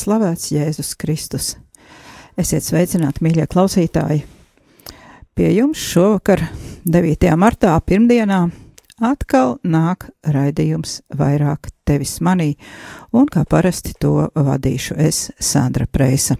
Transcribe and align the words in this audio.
slavēts 0.00 0.52
Jēzus 0.54 0.94
Kristus. 0.96 1.54
Esiet 2.40 2.64
sveicināti, 2.64 3.24
mīļie 3.24 3.44
klausītāji! 3.50 4.22
Pie 5.36 5.50
jums 5.54 5.80
šovakar, 5.80 6.42
9. 6.88 7.28
martā, 7.40 7.74
pirmdienā, 7.84 8.40
atkal 9.04 9.58
nāk 9.64 10.08
raidījums 10.24 11.00
vairāk 11.16 11.70
tevis 11.88 12.18
manī, 12.24 12.54
un 13.12 13.28
kā 13.28 13.44
parasti 13.48 13.94
to 14.00 14.30
vadīšu 14.34 14.96
es, 15.00 15.28
Sandra 15.40 15.86
Preisa. 15.90 16.38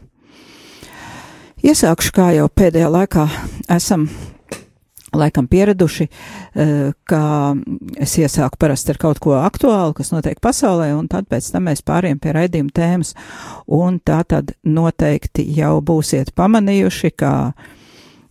Iesākšu, 1.61 2.15
kā 2.17 2.31
jau 2.39 2.49
pēdējā 2.49 2.89
laikā 2.89 3.27
esam 3.77 4.09
laikam 5.17 5.49
pieraduši, 5.51 6.07
eh, 6.55 6.93
ka 7.05 7.23
es 7.99 8.17
iesāku 8.19 8.61
parasti 8.61 8.95
ar 8.95 9.01
kaut 9.03 9.21
ko 9.23 9.35
aktuālu, 9.39 9.95
kas 9.95 10.13
notiek 10.13 10.41
pasaulē, 10.41 10.93
un 10.99 11.09
tad 11.09 11.29
pēc 11.29 11.53
tam 11.53 11.69
mēs 11.69 11.83
pāriem 11.83 12.21
pie 12.21 12.33
raidījuma 12.37 12.73
tēmas, 12.75 13.15
un 13.67 14.01
tā 14.01 14.23
tad 14.25 14.55
noteikti 14.65 15.47
jau 15.57 15.81
būsiet 15.81 16.35
pamanījuši, 16.35 17.13
ka 17.17 17.35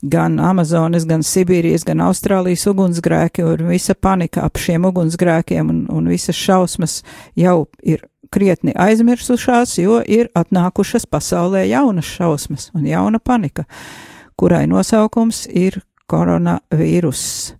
gan 0.01 0.39
Amazonas, 0.39 1.05
gan 1.05 1.23
Sibīrijas, 1.25 1.83
gan 1.87 1.99
Austrālijas 2.05 2.65
ugunsgrēki 2.71 3.43
un 3.43 3.67
visa 3.67 3.95
panika 3.95 4.45
ap 4.47 4.57
šiem 4.57 4.87
ugunsgrēkiem 4.87 5.69
un, 5.69 5.81
un 5.91 6.07
visas 6.07 6.37
šausmas 6.39 7.01
jau 7.35 7.65
ir 7.83 8.05
krietni 8.31 8.73
aizmirsušās, 8.77 9.77
jo 9.81 9.99
ir 10.05 10.29
atnākušas 10.37 11.07
pasaulē 11.09 11.65
jaunas 11.69 12.05
šausmas 12.05 12.69
un 12.77 12.85
jauna 12.87 13.19
panika, 13.19 13.65
kurai 14.39 14.65
nosaukums 14.69 15.47
ir 15.49 15.81
koronavīruss, 16.09 17.53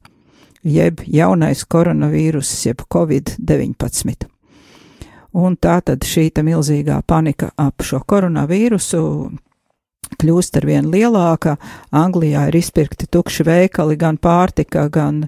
jeb 0.66 1.04
jaunais 1.08 1.64
koronavīruss, 1.70 2.66
jeb 2.68 2.84
covid-19. 2.94 4.28
Un 5.40 5.56
tā 5.62 5.78
tad 5.86 6.08
šī 6.10 6.32
milzīgā 6.42 7.04
panika 7.08 7.52
ap 7.58 7.86
šo 7.86 8.02
koronavīrusu 8.02 9.04
kļūst 10.20 10.58
ar 10.58 10.66
vien 10.66 10.90
lielāka. 10.90 11.56
Anglijā 11.94 12.48
ir 12.50 12.58
izpirkti 12.58 13.06
tukši 13.12 13.46
veikali, 13.46 13.96
gan 14.00 14.18
pārtika, 14.18 14.88
gan, 14.90 15.28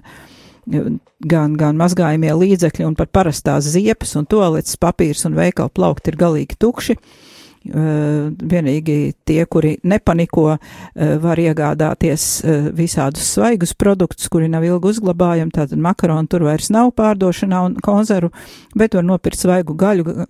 gan, 0.66 1.54
gan 1.54 1.78
mazgājumie 1.78 2.34
līdzekļi, 2.34 2.88
un 2.88 2.98
pat 2.98 3.12
parastās 3.14 3.70
ziepes 3.76 4.16
un 4.18 4.26
toaletes 4.26 4.74
papīrs 4.82 5.22
un 5.28 5.38
veikalu 5.38 5.70
plaukti 5.70 6.10
ir 6.10 6.18
galīgi 6.18 6.58
tukši. 6.58 6.98
Uh, 6.98 7.31
vienīgi 7.64 8.96
tie, 9.28 9.40
kuri 9.46 9.76
nepaniko, 9.86 10.46
uh, 10.56 11.12
var 11.22 11.40
iegādāties 11.40 12.26
uh, 12.42 12.68
visādus 12.74 13.28
svaigus 13.36 13.74
produktus, 13.78 14.28
kuri 14.32 14.50
nav 14.52 14.66
ilgi 14.66 14.92
uzglabājami, 14.92 15.54
tātad 15.54 15.80
makaronu 15.82 16.28
tur 16.30 16.46
vairs 16.48 16.72
nav 16.74 16.92
pārdošanā 16.98 17.62
un 17.68 17.78
konzervu, 17.82 18.32
bet 18.78 18.98
var 18.98 19.06
nopirkt 19.06 19.42
svaigu 19.42 19.76
gaļu, 19.78 20.26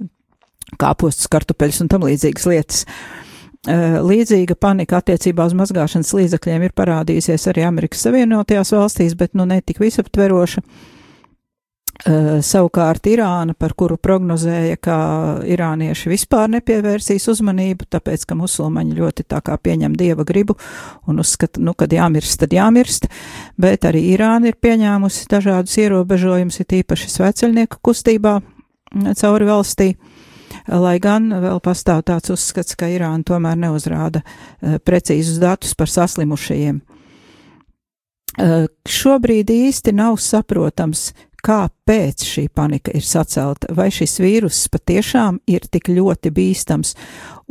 kāpostus, 0.81 1.31
kartupeļus 1.33 1.83
un 1.85 1.93
tam 1.93 2.09
līdzīgas 2.09 2.49
lietas. 2.49 2.87
Līdzīga 3.63 4.57
panika 4.59 4.99
attiecībā 4.99 5.45
uz 5.47 5.53
mazgāšanas 5.55 6.09
līdzekļiem 6.17 6.65
ir 6.67 6.73
parādījusies 6.75 7.45
arī 7.53 7.63
Amerikas 7.63 8.03
Savienotajās 8.03 8.73
valstīs, 8.75 9.15
bet 9.15 9.37
nu 9.39 9.47
netik 9.47 9.79
visaptveroša. 9.79 10.65
Uh, 12.03 12.41
savukārt 12.43 13.05
Irāna, 13.07 13.55
par 13.55 13.77
kuru 13.79 13.95
prognozēja, 13.95 14.75
ka 14.83 14.95
irānieši 15.47 16.11
vispār 16.11 16.49
nepievērsīs 16.51 17.29
uzmanību, 17.31 17.87
tāpēc, 17.95 18.25
ka 18.27 18.35
musulmaņi 18.41 18.97
ļoti 18.97 19.27
tā 19.31 19.39
kā 19.47 19.55
pieņem 19.55 19.95
dieva 20.01 20.27
gribu 20.27 20.57
un 21.07 21.23
uzskata, 21.23 21.63
nu, 21.63 21.77
kad 21.79 21.95
jāmirst, 21.95 22.41
tad 22.43 22.57
jāmirst, 22.59 23.07
bet 23.55 23.87
arī 23.87 24.03
Irāna 24.17 24.51
ir 24.51 24.59
pieņēmusi 24.59 25.31
dažādus 25.31 25.79
ierobežojumus, 25.79 26.59
ir 26.59 26.71
tīpaši 26.75 27.13
sveceļnieku 27.15 27.79
kustībā 27.87 28.41
cauri 29.23 29.51
valstī. 29.53 29.93
Lai 30.67 30.99
gan 31.03 31.31
vēl 31.31 31.63
pastāv 31.63 32.03
tāds 32.11 32.35
uzskats, 32.35 32.75
ka 32.75 32.91
Irāna 32.91 33.23
tomēr 33.31 33.55
neuzrāda 33.63 34.25
uh, 34.27 34.81
precīzus 34.83 35.39
datus 35.39 35.79
par 35.79 35.87
saslimušajiem. 35.95 36.83
Uh, 38.33 38.67
šobrīd 38.89 39.55
īsti 39.55 39.95
nav 39.95 40.19
saprotams, 40.19 41.13
kāpēc 41.43 42.23
šī 42.27 42.47
panika 42.55 42.93
ir 42.95 43.05
sacelta, 43.07 43.73
vai 43.75 43.89
šis 43.95 44.19
vīruss 44.23 44.71
patiešām 44.73 45.41
ir 45.51 45.67
tik 45.71 45.91
ļoti 45.91 46.31
bīstams 46.35 46.95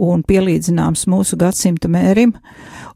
un 0.02 0.24
pielīdzināms 0.28 1.06
mūsu 1.12 1.38
gadsimta 1.40 1.92
mērim, 1.92 2.34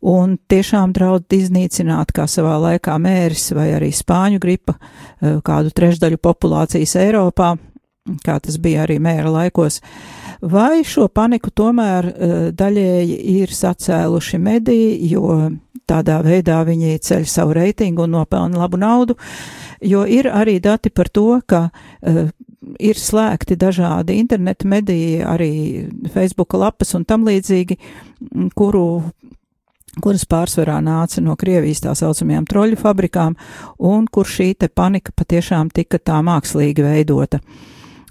un 0.02 0.38
tiešām 0.50 0.96
draud 0.96 1.28
iznīcināt, 1.36 2.16
kā 2.16 2.26
savā 2.32 2.56
laikā 2.70 2.96
mēris 3.02 3.52
vai 3.58 3.70
arī 3.76 3.92
spāņu 3.96 4.42
gripa, 4.42 4.78
kādu 5.46 5.74
trešdaļu 5.76 6.22
populācijas 6.24 6.96
Eiropā, 7.04 7.56
kā 8.26 8.40
tas 8.40 8.58
bija 8.62 8.86
arī 8.86 8.98
mēra 9.04 9.32
laikos, 9.34 9.82
vai 10.42 10.84
šo 10.88 11.08
paniku 11.08 11.52
tomēr 11.52 12.10
daļēji 12.56 13.20
ir 13.36 13.54
sacēluši 13.54 14.40
mediji, 14.42 15.12
jo 15.12 15.52
tādā 15.90 16.20
veidā 16.26 16.62
viņi 16.66 17.00
ceļ 17.06 17.28
savu 17.30 17.56
reitingu 17.58 18.06
un 18.06 18.18
nopelna 18.18 18.64
labu 18.64 18.80
naudu, 18.82 19.16
jo 19.86 20.06
ir 20.10 20.30
arī 20.32 20.58
dati 20.64 20.90
par 20.90 21.10
to, 21.14 21.40
ka 21.46 21.68
uh, 21.70 22.26
ir 22.80 23.00
slēgti 23.00 23.58
dažādi 23.60 24.18
interneta 24.20 24.68
mediji, 24.68 25.22
arī 25.26 25.52
Facebook 26.14 26.56
lapas 26.58 26.96
un 26.98 27.06
tam 27.06 27.28
līdzīgi, 27.28 27.78
kuru 28.58 28.86
kuras 30.04 30.26
pārsvarā 30.28 30.82
nāca 30.84 31.22
no 31.24 31.38
Krievijas 31.40 31.80
tā 31.86 31.94
saucamajām 31.96 32.48
troļu 32.50 32.80
fabrikām, 32.82 33.38
un 33.80 34.10
kur 34.12 34.28
šī 34.28 34.50
te 34.60 34.68
panika 34.68 35.14
patiešām 35.16 35.70
tika 35.72 36.02
tā 36.04 36.20
mākslīgi 36.26 36.84
veidota. 36.84 37.40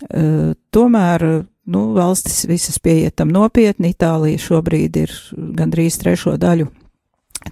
Uh, 0.05 0.55
tomēr, 0.73 1.45
nu, 1.67 1.93
valstis 1.97 2.45
visas 2.49 2.79
pieietam 2.83 3.33
nopietni, 3.33 3.95
Itālija 3.95 4.41
šobrīd 4.41 4.97
ir 5.05 5.13
gandrīz 5.57 5.99
trešo 6.01 6.37
daļu 6.41 6.71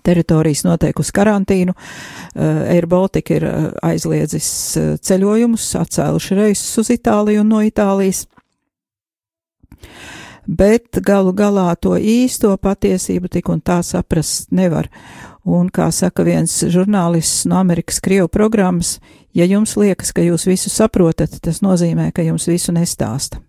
teritorijas 0.03 0.65
noteikusi 0.65 1.12
karantīnu. 1.12 1.75
Air 2.34 2.87
Baltica 2.89 3.37
ir 3.37 3.47
aizliedzis 3.84 4.49
ceļojumus, 5.05 5.67
atcēluši 5.81 6.39
reisus 6.39 6.78
uz 6.81 6.93
Itāliju 6.95 7.45
un 7.45 7.53
no 7.53 7.61
Itālijas. 7.65 8.25
Bet 10.47 10.99
galu 11.05 11.34
galā 11.37 11.69
to 11.79 11.94
īsto 11.97 12.50
patiesību 12.59 13.31
tik 13.31 13.53
un 13.53 13.61
tā 13.61 13.79
saprast 13.87 14.50
nevar. 14.50 14.89
Un, 15.43 15.69
kā 15.75 15.89
saka 15.91 16.23
viens 16.27 16.55
žurnālists 16.71 17.47
no 17.50 17.59
Amerikas 17.59 17.99
Krievu 18.03 18.29
programmas, 18.31 19.00
ja 19.35 19.47
jums 19.47 19.75
liekas, 19.76 20.12
ka 20.15 20.23
jūs 20.23 20.47
visu 20.47 20.70
saprotat, 20.70 21.35
tas 21.43 21.62
nozīmē, 21.62 22.12
ka 22.15 22.23
jums 22.23 22.47
visu 22.50 22.75
nestāsta. 22.75 23.43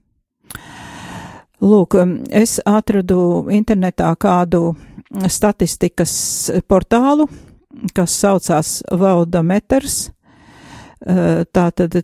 Lūk, 1.64 1.96
es 2.36 2.58
atradu 2.68 3.48
internetā 3.56 4.10
kādu 4.20 4.74
statistikas 5.32 6.14
portālu, 6.68 7.30
kas 7.96 8.16
saucās 8.20 8.82
Valdametrs. 8.92 10.10
Tātad 11.04 11.96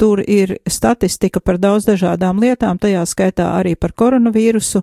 tur 0.00 0.20
ir 0.24 0.54
statistika 0.68 1.40
par 1.40 1.56
daudz 1.60 1.88
dažādām 1.88 2.40
lietām, 2.40 2.80
tajā 2.80 3.04
skaitā 3.08 3.48
arī 3.58 3.74
par 3.76 3.92
koronavīrusu, 3.96 4.82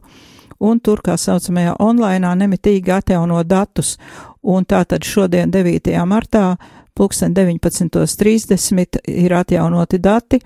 un 0.61 0.79
tur, 0.79 1.01
kā 1.05 1.17
saucamajā 1.21 1.75
online, 1.81 2.33
nemitīgi 2.41 2.93
atjauno 2.97 3.43
datus. 3.43 3.95
Un 4.41 4.65
tātad 4.65 5.05
šodien, 5.05 5.53
9. 5.53 5.93
martā, 6.05 6.55
pulksten 6.97 7.33
19.30 7.33 9.01
ir 9.05 9.33
atjaunoti 9.33 10.01
dati, 10.01 10.41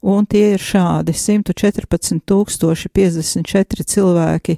un 0.00 0.26
tie 0.26 0.54
ir 0.54 0.62
šādi 0.62 1.14
114 1.16 2.20
054 2.24 3.86
cilvēki 3.94 4.56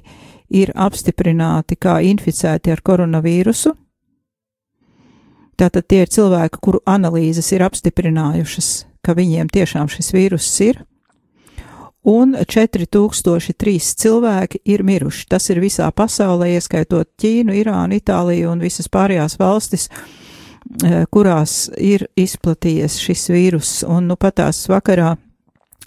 ir 0.53 0.71
apstiprināti 0.75 1.77
kā 1.79 1.99
inficēti 2.05 2.71
ar 2.71 2.81
koronavīrusu. 2.85 3.73
Tātad 5.59 5.85
tie 5.87 6.01
ir 6.03 6.09
cilvēki, 6.09 6.59
kuru 6.61 6.81
analīzes 6.89 7.51
ir 7.53 7.63
apstiprinājušas, 7.65 8.71
ka 9.05 9.13
viņiem 9.17 9.51
tiešām 9.53 9.89
šis 9.91 10.09
vīruss 10.15 10.61
ir, 10.65 10.81
un 12.09 12.33
4003 12.35 13.93
cilvēki 14.03 14.63
ir 14.65 14.83
miruši. 14.83 15.27
Tas 15.29 15.49
ir 15.53 15.61
visā 15.63 15.89
pasaulē, 15.93 16.49
ieskaitot 16.57 17.11
Ķīnu, 17.21 17.53
Irānu, 17.61 17.99
Itāliju 18.01 18.51
un 18.51 18.63
visas 18.63 18.89
pārējās 18.91 19.37
valstis, 19.39 19.89
eh, 20.83 21.05
kurās 21.11 21.69
ir 21.77 22.07
izplatījies 22.17 22.97
šis 22.99 23.29
vīrus, 23.29 23.83
un 23.87 24.07
nu 24.07 24.17
patās 24.17 24.65
vakarā 24.67 25.15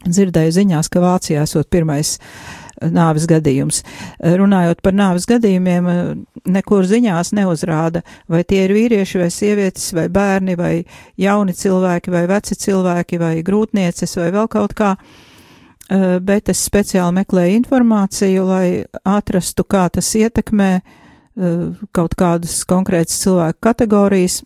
dzirdēju 0.04 0.54
ziņās, 0.60 0.90
ka 0.92 1.02
Vācijā 1.02 1.44
esot 1.46 1.68
pirmais 1.72 2.16
eh, 2.18 2.90
nāves 2.92 3.26
gadījums. 3.30 3.82
Eh, 3.82 4.36
Runājot 4.38 4.82
par 4.84 4.96
nāves 4.96 5.26
gadījumiem, 5.28 5.88
eh, 5.90 6.10
nekur 6.58 6.86
ziņās 6.88 7.32
neuzrāda, 7.36 8.02
vai 8.28 8.42
tie 8.44 8.64
ir 8.66 8.74
vīrieši 8.76 9.22
vai 9.22 9.30
sievietes 9.32 9.92
vai 9.96 10.08
bērni 10.12 10.58
vai 10.58 10.74
jauni 11.20 11.56
cilvēki 11.56 12.12
vai 12.14 12.26
veci 12.30 12.58
cilvēki 12.66 13.22
vai 13.22 13.34
grūtnieces 13.46 14.18
vai 14.20 14.30
vēl 14.34 14.52
kaut 14.52 14.76
kā. 14.76 14.96
Bet 15.86 16.48
es 16.50 16.64
speciāli 16.66 17.14
meklēju 17.14 17.60
informāciju, 17.60 18.46
lai 18.48 18.68
atrastu, 19.06 19.62
kā 19.62 19.84
tas 19.94 20.08
ietekmē 20.18 20.80
kaut 21.94 22.16
kādas 22.18 22.56
konkrētas 22.66 23.20
cilvēku 23.22 23.62
kategorijas. 23.62 24.40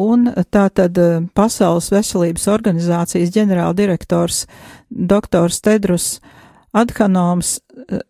Un 0.00 0.30
tā 0.48 0.68
tad 0.72 0.98
eh, 0.98 1.20
Pasaules 1.36 1.90
veselības 1.92 2.46
organizācijas 2.48 3.32
ģenerāldirektors 3.34 4.46
dr. 4.88 5.52
Tedrus 5.62 6.20
Adhanoms 6.72 7.58
eh, 7.58 8.00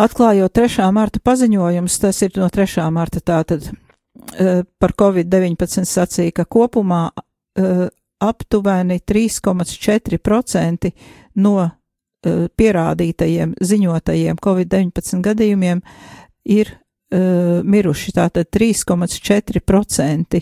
atklājot 0.00 0.54
3. 0.56 0.86
marta 0.96 1.20
paziņojums, 1.20 1.98
tas 2.00 2.22
ir 2.24 2.30
no 2.40 2.48
3. 2.48 2.86
marta 2.94 3.20
tātad 3.20 3.68
eh, 3.68 4.62
par 4.80 4.92
Covid-19 5.02 5.84
sacīja, 5.88 6.32
ka 6.40 6.44
kopumā 6.48 7.10
aptuveni 8.20 9.00
3,4% 9.10 10.90
no 11.42 11.54
pierādītajiem 12.56 13.52
ziņotajiem 13.58 14.36
Covid-19 14.44 15.20
gadījumiem 15.24 15.82
ir 16.46 16.70
uh, 17.10 17.62
miruši. 17.64 18.12
Tātad 18.16 18.50
3,4% 18.54 20.40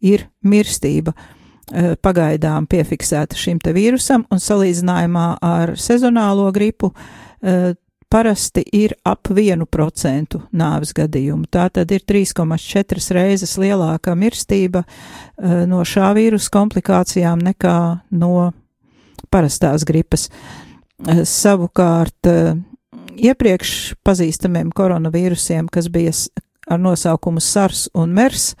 ir 0.00 0.26
mirstība 0.42 1.14
uh, 1.14 1.94
pagaidām 2.02 2.66
piefiksēta 2.70 3.36
šim 3.38 3.58
te 3.62 3.74
vīrusam, 3.76 4.26
un 4.30 4.38
salīdzinājumā 4.42 5.28
ar 5.44 5.76
sezonālo 5.80 6.50
gripu 6.56 6.92
uh, 6.92 7.72
parasti 8.10 8.64
ir 8.74 8.96
ap 9.06 9.30
1% 9.30 10.40
nāves 10.50 10.92
gadījumu. 10.96 11.46
Tā 11.46 11.68
tad 11.70 11.92
ir 11.94 12.02
3,4 12.02 13.14
reizes 13.14 13.54
lielāka 13.62 14.16
mirstība 14.18 14.82
no 15.70 15.84
šā 15.86 16.10
vīrusa 16.18 16.50
komplikācijām 16.56 17.38
nekā 17.52 17.76
no 18.18 18.50
parastās 19.30 19.86
gripas. 19.86 20.26
Savukārt, 21.22 22.18
iepriekš 23.28 23.74
pazīstamiem 24.06 24.70
koronavīrusiem, 24.76 25.68
kas 25.72 25.90
bija 25.92 26.12
ar 26.70 26.80
nosaukumu 26.80 27.42
SARS 27.42 27.88
un 27.98 28.14
MERS. 28.14 28.54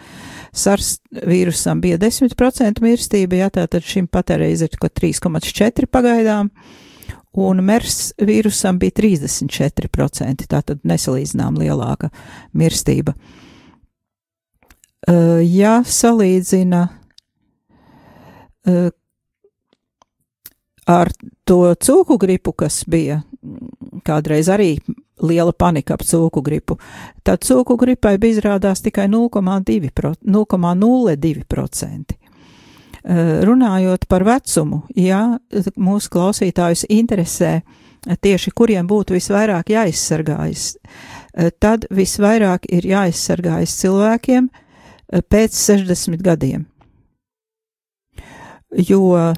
SARS 0.56 0.96
vīrusam 1.14 1.80
bija 1.82 1.98
10% 2.00 2.82
mirstība, 2.82 3.38
jā, 3.38 3.50
tātad 3.60 3.86
šim 3.86 4.08
patēreiz 4.10 4.64
ir 4.66 4.74
kaut 4.80 4.96
3,4 4.98 5.86
pagaidām, 5.90 6.50
un 7.38 7.62
MERS 7.64 7.98
vīrusam 8.18 8.80
bija 8.82 8.96
34%, 8.98 10.48
tātad 10.50 10.82
nesalīdzinām 10.82 11.60
lielāka 11.60 12.10
mirstība. 12.52 13.14
Uh, 15.08 15.38
ja 15.40 15.78
salīdzina 15.86 16.82
uh, 18.68 18.90
ar 20.90 21.10
to 21.48 21.62
cūku 21.80 22.18
gripu, 22.20 22.52
kas 22.52 22.82
bija 22.90 23.22
kādreiz 24.06 24.48
arī 24.52 24.78
liela 25.22 25.52
panika 25.52 25.94
ap 25.94 26.04
cūku 26.06 26.42
gripu, 26.42 26.78
tad 27.24 27.44
cūku 27.44 27.76
gripai 27.80 28.16
bija 28.18 28.38
izrādās 28.38 28.82
tikai 28.84 29.08
0,2 29.08 29.90
pro- 29.94 30.14
0,02%. 30.24 32.16
Eh, 33.02 33.40
Runājot 33.44 34.06
par 34.08 34.24
vecumu, 34.24 34.82
ja 34.96 35.38
mūsu 35.76 36.10
klausītājus 36.12 36.84
interesē 36.88 37.62
tieši 38.20 38.52
kuriem 38.56 38.86
būtu 38.88 39.14
visvairāk 39.16 39.72
jāizsargājas, 39.74 40.76
eh, 41.34 41.50
tad 41.58 41.86
visvairāk 41.90 42.68
ir 42.68 42.82
jāizsargājas 42.82 43.76
cilvēkiem 43.80 44.48
eh, 44.48 45.20
pēc 45.20 45.52
60 45.52 46.22
gadiem. 46.22 46.66
Jo 48.70 49.34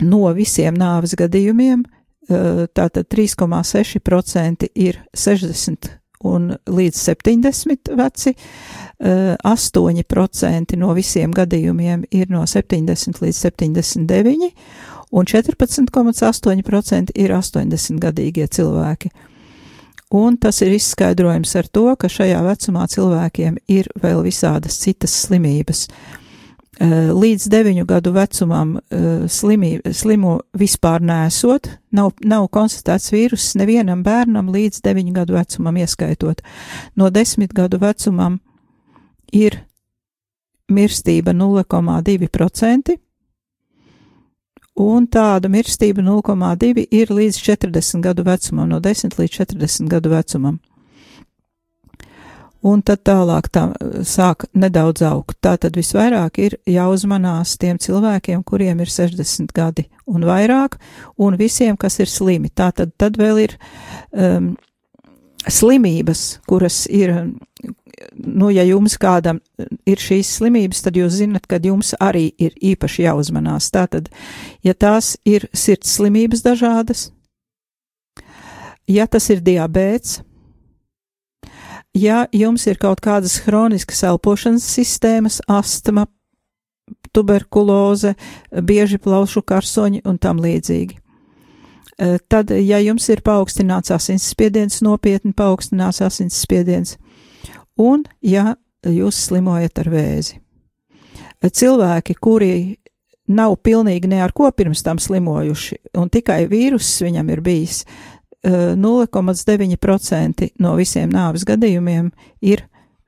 no 0.00 0.32
visiem 0.34 0.74
nāves 0.74 1.14
gadījumiem 1.14 1.84
eh, 1.84 1.97
tātad 2.28 3.08
3,6% 3.08 4.68
ir 4.74 5.00
60 5.16 5.98
un 6.24 6.50
līdz 6.66 6.96
70 6.98 7.94
veci, 7.96 8.34
eh, 8.98 9.36
8% 9.44 10.76
no 10.76 10.92
visiem 10.94 11.32
gadījumiem 11.32 12.04
ir 12.10 12.30
no 12.30 12.46
70 12.46 13.20
līdz 13.22 13.36
79, 13.36 14.52
un 15.10 15.24
14,8% 15.24 17.10
ir 17.14 17.30
80 17.32 18.00
gadīgie 18.00 18.48
cilvēki. 18.48 19.10
Un 20.10 20.38
tas 20.38 20.62
ir 20.62 20.72
izskaidrojums 20.72 21.54
ar 21.56 21.66
to, 21.68 21.96
ka 21.96 22.08
šajā 22.08 22.40
vecumā 22.42 22.86
cilvēkiem 22.88 23.58
ir 23.68 23.88
vēl 24.00 24.22
visādas 24.24 24.78
citas 24.80 25.12
slimības. 25.26 25.88
Eh, 25.88 26.27
Līdz 26.78 27.48
9 27.50 27.84
gadu 27.86 28.12
vecumam 28.14 28.76
eh, 28.78 29.26
slimī, 29.26 29.80
slimu 29.90 30.36
vispār 30.54 31.02
nesot, 31.02 31.66
nav, 31.90 32.12
nav 32.22 32.46
konstatēts 32.54 33.10
vīruss 33.10 33.56
nevienam 33.58 34.04
bērnam 34.06 34.52
līdz 34.54 34.84
9 34.86 35.10
gadu 35.16 35.34
vecumam 35.34 35.80
ieskaitot. 35.82 36.42
No 36.94 37.10
10 37.10 37.50
gadu 37.50 37.80
vecumam 37.82 38.38
ir 39.34 39.58
mirstība 40.70 41.34
0,2%, 41.34 42.94
un 44.78 45.10
tāda 45.10 45.50
mirstība 45.50 46.04
0,2 46.06 46.86
ir 46.94 47.10
līdz 47.10 47.42
40 47.42 48.06
gadu 48.06 48.22
vecumam, 48.22 48.68
no 48.70 48.78
10 48.78 49.18
līdz 49.18 49.40
40 49.42 49.90
gadu 49.90 50.14
vecumam. 50.14 50.60
Un 52.66 52.80
tad 52.82 53.04
tālāk 53.06 53.46
tā 53.54 53.68
sāk 54.02 54.48
nedaudz 54.58 55.04
augt. 55.06 55.36
Tā 55.44 55.54
tad 55.62 55.76
visvairāk 55.78 56.40
ir 56.42 56.56
jāuzmanās 56.66 57.54
tiem 57.60 57.78
cilvēkiem, 57.78 58.42
kuriem 58.42 58.80
ir 58.82 58.90
60 58.90 59.54
gadi 59.54 59.86
un 60.10 60.26
vairāk, 60.26 60.74
un 61.22 61.36
visiem, 61.38 61.76
kas 61.78 62.00
ir 62.02 62.10
slimi. 62.10 62.50
Tā 62.50 62.72
tad, 62.74 62.96
tad 62.98 63.20
vēl 63.20 63.44
ir 63.44 63.54
um, 64.10 64.56
slimības, 65.46 66.40
kuras 66.50 66.86
ir, 66.90 67.12
nu, 68.18 68.50
ja 68.50 68.66
jums 68.66 68.98
kādam 68.98 69.38
ir 69.86 70.02
šīs 70.02 70.34
slimības, 70.40 70.82
tad 70.82 70.98
jūs 70.98 71.20
zinat, 71.20 71.46
ka 71.46 71.60
jums 71.62 71.94
arī 72.02 72.32
ir 72.42 72.56
īpaši 72.58 73.06
jāuzmanās. 73.06 73.70
Tātad, 73.70 74.10
ja 74.66 74.74
tās 74.74 75.14
ir 75.22 75.46
sirds 75.54 75.94
slimības 75.94 76.42
dažādas, 76.42 77.12
ja 78.88 79.06
tas 79.06 79.30
ir 79.30 79.44
diabēts, 79.46 80.24
ja 81.98 82.26
jums 82.32 82.66
ir 82.66 82.78
kaut 82.78 83.02
kādas 83.04 83.40
hroniskas 83.46 84.04
elpošanas 84.06 84.66
sistēmas, 84.76 85.40
astma, 85.48 86.06
tuberkuloze, 87.12 88.14
bieži 88.62 88.98
plaušu 89.02 89.42
karsoņi 89.42 90.02
un 90.08 90.18
tam 90.18 90.40
līdzīgi. 90.44 90.98
Eh, 91.98 92.18
Tad, 92.28 92.50
ja 92.50 92.78
jums 92.78 93.08
ir 93.10 93.22
paaugstināts 93.26 93.90
asinsspiediens, 93.94 94.82
nopietni 94.86 95.34
paaugstināts 95.36 96.02
asinsspiediens, 96.06 96.96
un 97.78 98.04
ja 98.22 98.54
jūs 98.86 99.24
slimojat 99.28 99.82
ar 99.82 99.90
vēzi. 99.90 100.38
Cilvēki, 101.38 102.14
kuri 102.18 102.52
nav 103.28 103.56
pilnīgi 103.62 104.08
ne 104.10 104.22
ar 104.22 104.32
ko 104.34 104.50
pirms 104.50 104.82
tam 104.82 104.98
slimojuši, 105.02 105.76
un 106.00 106.10
tikai 106.10 106.46
vīruss 106.50 107.02
viņam 107.04 107.30
ir 107.34 107.42
bijis, 107.44 107.82
0,9% 108.46 110.50
no 110.62 110.74
visiem 110.78 111.10
nāves 111.10 111.42
gadījumiem 111.48 112.12
ir 112.46 112.62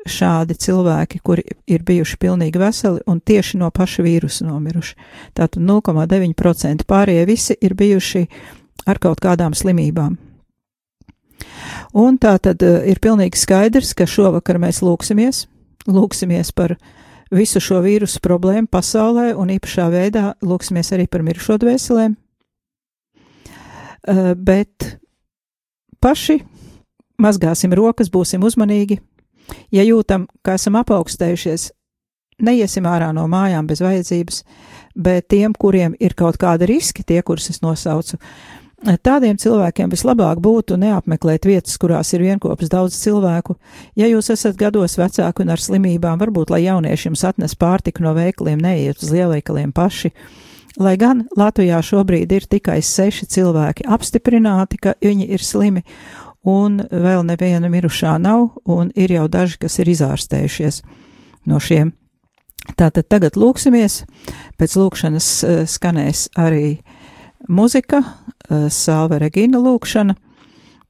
šādi 0.09 0.57
cilvēki, 0.57 1.21
kuri 1.23 1.45
ir 1.69 1.85
bijuši 1.87 2.17
pilnīgi 2.21 2.61
veseli 2.61 3.05
un 3.07 3.21
tieši 3.21 3.61
no 3.61 3.71
paša 3.71 4.05
vīrusa 4.05 4.47
nomiruši. 4.49 4.97
Tātad 5.37 5.63
0,9% 5.63 6.89
pārējie 6.89 7.29
visi 7.29 7.57
ir 7.61 7.77
bijuši 7.77 8.27
ar 8.89 8.99
kaut 8.99 9.21
kādām 9.21 9.55
slimībām. 9.55 10.17
Un 11.97 12.19
tā 12.21 12.37
tad 12.43 12.63
eh, 12.63 12.81
ir 12.93 13.01
pilnīgi 13.03 13.41
skaidrs, 13.41 13.95
ka 13.99 14.07
šovakar 14.09 14.61
mēs 14.63 14.81
lūksimies, 14.85 15.45
lūksimies 15.91 16.53
par 16.57 16.77
visu 17.35 17.63
šo 17.63 17.81
vīrusu 17.85 18.23
problēmu 18.25 18.71
pasaulē 18.71 19.31
un 19.39 19.53
īpašā 19.57 19.89
veidā 19.93 20.25
lūksimies 20.43 20.93
arī 20.97 21.09
par 21.11 21.25
mirušo 21.27 21.59
dvēselēm. 21.63 22.17
Eh, 24.09 24.35
Bet 24.37 25.00
paši 26.03 26.41
mazgāsim 27.21 27.75
rokas, 27.77 28.11
būsim 28.13 28.45
uzmanīgi. 28.47 29.01
Ja 29.75 29.85
jūtam, 29.85 30.29
ka 30.47 30.55
esam 30.59 30.79
apaugstējušies, 30.81 31.71
neiesim 32.47 32.87
ārā 32.87 33.11
no 33.13 33.27
mājām 33.31 33.67
bez 33.69 33.83
vajadzības, 33.85 34.45
bet 34.95 35.29
tiem, 35.33 35.53
kuriem 35.53 35.97
ir 36.01 36.15
kaut 36.17 36.39
kāda 36.41 36.69
riski, 36.71 37.05
tie, 37.07 37.21
kurus 37.27 37.51
es 37.53 37.61
nosaucu, 37.65 38.21
Tādiem 38.81 39.37
cilvēkiem 39.37 39.91
vislabāk 39.93 40.39
būtu 40.41 40.79
neapmeklēt 40.81 41.45
vietas, 41.45 41.75
kurās 41.77 42.15
ir 42.17 42.23
vienopus 42.25 42.71
daudz 42.73 42.95
cilvēku. 42.97 43.59
Ja 43.93 44.07
jūs 44.09 44.31
esat 44.33 44.57
gados 44.57 44.97
vecāki 44.97 45.45
un 45.45 45.53
ar 45.53 45.61
slimībām, 45.61 46.17
varbūt, 46.23 46.49
lai 46.49 46.63
jaunieši 46.65 47.11
jums 47.11 47.25
atnes 47.29 47.53
pārtiku 47.61 48.07
no 48.07 48.15
veikaliem, 48.17 48.63
neiet 48.65 49.05
uz 49.05 49.13
lielveikaliem 49.13 49.75
paši. 49.77 50.15
Lai 50.79 50.95
gan 51.01 51.25
Latvijā 51.37 51.81
šobrīd 51.83 52.31
ir 52.33 52.47
tikai 52.47 52.79
seši 52.83 53.27
cilvēki 53.27 53.89
apstiprināti, 53.91 54.79
ka 54.79 54.95
viņi 55.03 55.27
ir 55.35 55.43
slimi, 55.43 55.83
un 56.47 56.79
vēl 56.91 57.25
neviena 57.27 57.69
mirušā 57.73 58.15
nav, 58.23 58.53
un 58.65 58.93
ir 58.95 59.11
jau 59.13 59.27
daži, 59.29 59.59
kas 59.61 59.81
ir 59.83 59.91
izārstējušies 59.91 60.83
no 61.51 61.59
šiem. 61.59 61.91
Tātad 62.79 63.09
tagad 63.09 63.37
lūksimies, 63.41 64.05
pēc 64.61 64.77
lūkšanas 64.79 65.29
uh, 65.43 65.63
skanēs 65.67 66.29
arī 66.39 66.79
muzika, 67.49 68.05
Eh, 68.51 68.71
Salve 68.71 69.19
Regina 69.19 69.59
lūkšana, 69.63 70.15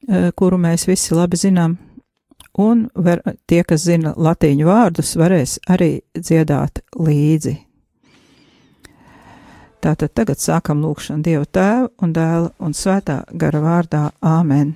eh, 0.07 0.31
kuru 0.35 0.57
mēs 0.57 0.87
visi 0.87 1.13
labi 1.13 1.37
zinām, 1.37 1.77
un 2.57 2.89
ver, 2.95 3.21
tie, 3.47 3.63
kas 3.63 3.85
zina 3.85 4.15
latīņu 4.17 4.65
vārdus, 4.65 5.15
varēs 5.15 5.59
arī 5.69 6.01
dziedāt 6.17 6.81
līdzi. 6.97 7.70
Tātad 9.81 10.11
tagad 10.13 10.37
sākam 10.37 10.83
lūkšanu 10.83 11.23
Dievu 11.25 11.47
Tēvu 11.49 11.87
un 12.05 12.11
Dēla 12.13 12.51
un 12.61 12.73
Svētā 12.77 13.23
gara 13.33 13.61
vārdā 13.63 14.01
Āmen. 14.21 14.75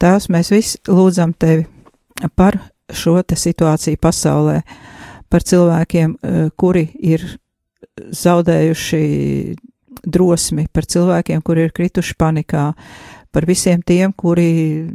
Tēvs, 0.00 0.28
mēs 0.28 0.50
visi 0.52 0.80
lūdzam 0.84 1.32
Tevi 1.32 1.64
par 2.36 2.58
šo 2.92 3.22
te 3.24 3.38
situāciju 3.40 3.96
pasaulē, 4.00 4.60
par 5.32 5.44
cilvēkiem, 5.48 6.16
eh, 6.20 6.50
kuri 6.56 6.90
ir 7.00 7.24
zaudējuši 7.96 9.56
drosmi, 10.04 10.68
par 10.72 10.84
cilvēkiem, 10.84 11.42
kuri 11.42 11.64
ir 11.64 11.72
krituši 11.72 12.14
panikā, 12.20 12.74
par 13.32 13.46
visiem 13.46 13.82
tiem, 13.82 14.12
kuri 14.12 14.92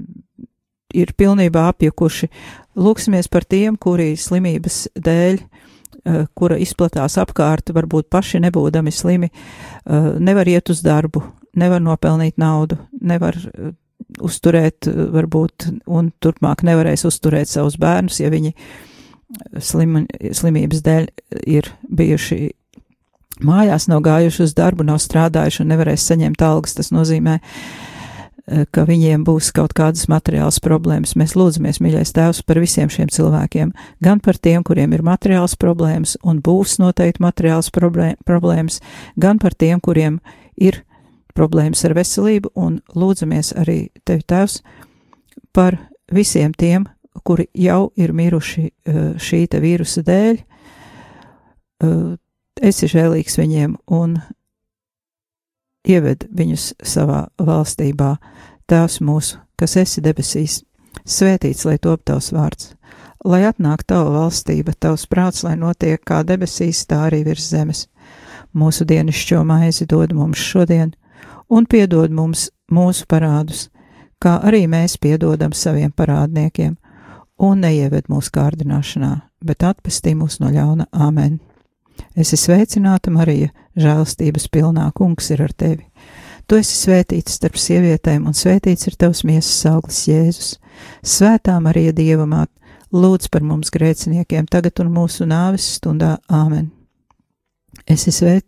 ir 0.93 1.13
pilnībā 1.17 1.73
apjukuši. 1.73 2.29
Lūksimies 2.77 3.29
par 3.29 3.45
tiem, 3.45 3.77
kuri 3.77 4.13
slimības 4.13 4.87
dēļ, 4.93 5.39
eh, 5.39 5.72
kura 6.35 6.57
izplatās 6.59 7.17
apkārt, 7.21 7.71
varbūt 7.75 8.09
paši 8.11 8.41
nebūdami 8.43 8.91
slimi, 8.91 9.29
eh, 9.29 10.09
nevar 10.19 10.49
iet 10.51 10.69
uz 10.69 10.81
darbu, 10.83 11.23
nevar 11.55 11.79
nopelnīt 11.81 12.37
naudu, 12.37 12.77
nevar 13.01 13.37
eh, 13.37 13.71
uzturēt, 14.19 14.89
varbūt, 15.13 15.69
un 15.87 16.11
turpmāk 16.21 16.65
nevarēs 16.67 17.05
uzturēt 17.07 17.47
savus 17.47 17.77
bērnus, 17.79 18.19
ja 18.19 18.29
viņi 18.29 18.51
slim, 19.63 20.03
slimības 20.35 20.83
dēļ 20.85 21.07
ir 21.49 21.71
bijuši 21.89 22.51
mājās 23.41 23.87
nav 23.89 24.03
gājuši 24.05 24.43
uz 24.43 24.53
darbu, 24.53 24.85
nav 24.85 24.99
strādājuši 25.01 25.63
un 25.63 25.71
nevarēs 25.73 26.05
saņemt 26.11 26.43
algas. 26.45 26.75
Tas 26.77 26.91
nozīmē, 26.93 27.39
eh, 27.39 27.92
ka 28.45 28.83
viņiem 28.87 29.23
būs 29.23 29.53
kaut 29.55 29.71
kādas 29.77 30.09
materiālas 30.11 30.59
problēmas. 30.63 31.15
Mēs 31.19 31.35
lūdzamies, 31.39 31.79
mīļais 31.83 32.11
Tēvs, 32.15 32.41
par 32.43 32.59
visiem 32.59 32.91
šiem 32.91 33.11
cilvēkiem, 33.13 33.71
gan 34.03 34.19
par 34.23 34.35
tiem, 34.35 34.65
kuriem 34.67 34.95
ir 34.95 35.03
materiāls 35.05 35.55
problēmas 35.59 36.17
un 36.23 36.41
būs 36.43 36.75
noteikti 36.83 37.23
materiāls 37.23 37.71
problēmas, 37.71 38.81
gan 39.15 39.39
par 39.39 39.55
tiem, 39.55 39.79
kuriem 39.79 40.19
ir 40.59 40.81
problēmas 41.33 41.85
ar 41.87 41.95
veselību, 41.97 42.51
un 42.55 42.81
lūdzamies 42.95 43.53
arī 43.63 43.87
Tevi, 44.03 44.27
Tēvs, 44.27 44.59
par 45.55 45.79
visiem 46.11 46.51
tiem, 46.53 46.89
kuri 47.23 47.47
jau 47.53 47.91
ir 47.95 48.13
miruši 48.13 48.67
eh, 48.67 49.01
šī 49.15 49.45
te 49.47 49.63
vīrusa 49.63 50.03
dēļ, 50.03 50.37
eh, 51.83 52.15
esi 52.61 52.89
žēlīgs 52.91 53.39
viņiem 53.39 53.77
un 53.87 54.19
ieved 55.87 56.27
viņus 56.31 56.73
savā 56.83 57.27
valstībā. 57.37 58.15
Tēvs 58.67 59.01
mūsu, 59.03 59.39
kas 59.59 59.75
esi 59.81 60.01
debesīs, 60.03 60.61
svētīts 61.03 61.65
lai 61.67 61.77
top 61.83 62.05
tavs 62.07 62.31
vārds, 62.31 62.73
lai 63.25 63.43
atnāk 63.47 63.83
tava 63.87 64.11
valstība, 64.13 64.75
tavs 64.79 65.05
prāts, 65.11 65.43
lai 65.43 65.55
notiek 65.59 66.01
kā 66.03 66.21
debesīs, 66.23 66.85
tā 66.87 67.03
arī 67.09 67.23
virs 67.27 67.49
zemes. 67.51 67.87
Mūsu 68.53 68.85
dienascho 68.87 69.43
maizi 69.43 69.87
dod 69.89 70.13
mums 70.13 70.39
šodien, 70.39 70.93
un 71.49 71.65
piedod 71.65 72.11
mums 72.11 72.49
mūsu 72.71 73.07
parādus, 73.09 73.67
kā 74.23 74.39
arī 74.47 74.63
mēs 74.69 74.95
piedodam 75.01 75.51
saviem 75.51 75.91
parādniekiem, 75.91 76.77
un 77.43 77.63
neieved 77.65 78.07
mūsu 78.07 78.31
kārdināšanā, 78.37 79.13
bet 79.43 79.65
atpestī 79.67 80.13
mūs 80.15 80.39
no 80.39 80.51
ļauna 80.53 80.87
Āmen. 80.93 81.41
Esi 82.15 82.37
sveicināta, 82.37 83.11
Marija, 83.11 83.51
žēlstības 83.75 84.47
pilnā 84.53 84.87
kungs 84.95 85.31
ir 85.33 85.43
ar 85.43 85.53
tevi. 85.53 85.83
Tu 86.47 86.59
esi 86.59 86.75
svētīts 86.75 87.37
starp 87.39 87.55
sievietēm, 87.59 88.25
un 88.27 88.35
svētīts 88.35 88.89
ir 88.89 88.97
tavs 88.99 89.23
miesas 89.27 89.63
auglis 89.69 90.03
Jēzus. 90.09 90.49
Svētā 91.05 91.55
Marija, 91.63 91.93
Dieva 91.95 92.25
māt, 92.27 92.51
lūdz 92.93 93.29
par 93.31 93.45
mums 93.47 93.71
grēciniekiem, 93.73 94.49
tagad 94.51 94.83
un 94.83 94.91
mūsu 94.93 95.27
nāves 95.29 95.65
stundā 95.77 96.17
Āmen. 96.27 96.69
Es 97.87 98.05
esmu 98.07 98.13
svēt, 98.17 98.45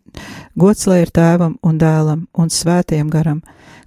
gods 0.59 0.85
lai 0.87 1.01
ir 1.03 1.11
tēvam 1.15 1.57
un 1.65 1.79
dēlam 1.81 2.27
un 2.39 2.51
svētiem 2.51 3.09
garam, 3.11 3.41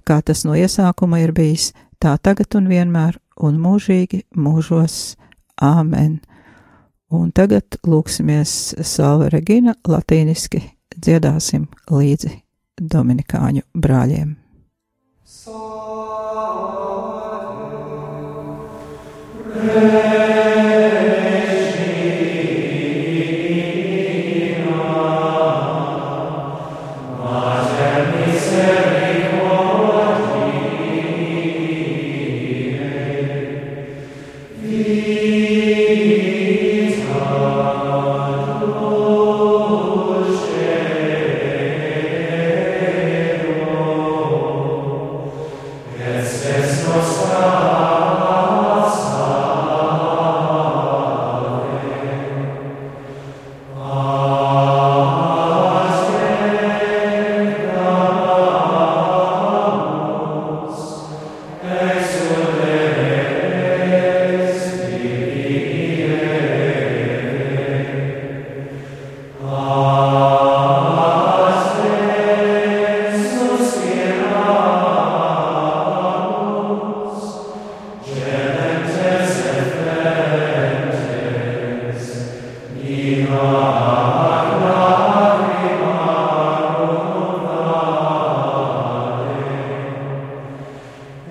kā 0.05 0.19
tas 0.25 0.43
no 0.45 0.57
iesākuma 0.57 1.21
ir 1.23 1.33
bijis, 1.33 1.71
tā 2.01 2.17
tagad 2.21 2.57
un 2.59 2.67
vienmēr 2.69 3.17
un 3.45 3.61
mūžīgi 3.61 4.25
mūžos. 4.35 5.15
Āmen! 5.59 6.19
Un 7.11 7.31
tagad 7.35 7.79
lūksimies 7.83 8.75
Salve 8.85 9.31
Regina 9.33 9.73
latīniski 9.89 10.61
dziedāsim 10.95 11.65
līdzi 11.89 12.48
Dominikāņu 12.79 13.61
brāļiem. 13.75 14.35
Salve. 15.25 15.79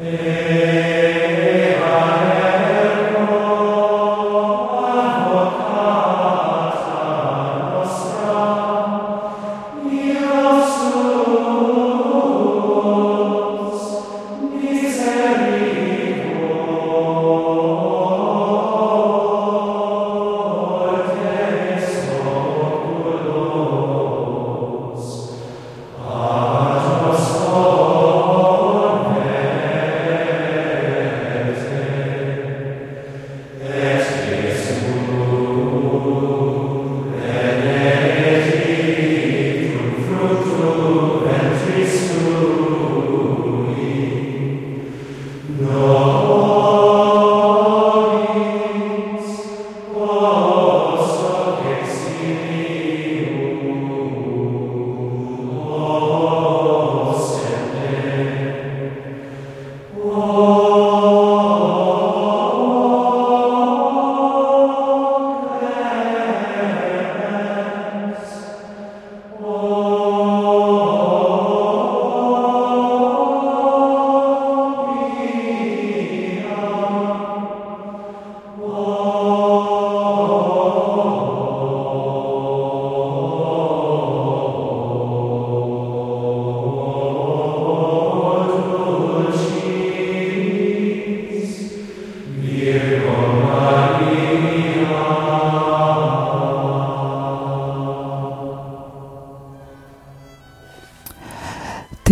Amen. 0.00 0.37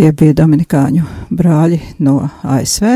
Tie 0.07 0.13
bija 0.15 0.37
Dominikāņu 0.39 1.03
brāļi 1.35 1.81
no 2.07 2.29
ASV, 2.47 2.93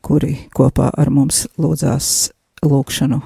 kuri 0.00 0.30
kopā 0.56 0.86
ar 0.96 1.10
mums 1.12 1.42
lūdzās 1.60 2.30
lūgšanu. 2.64 3.18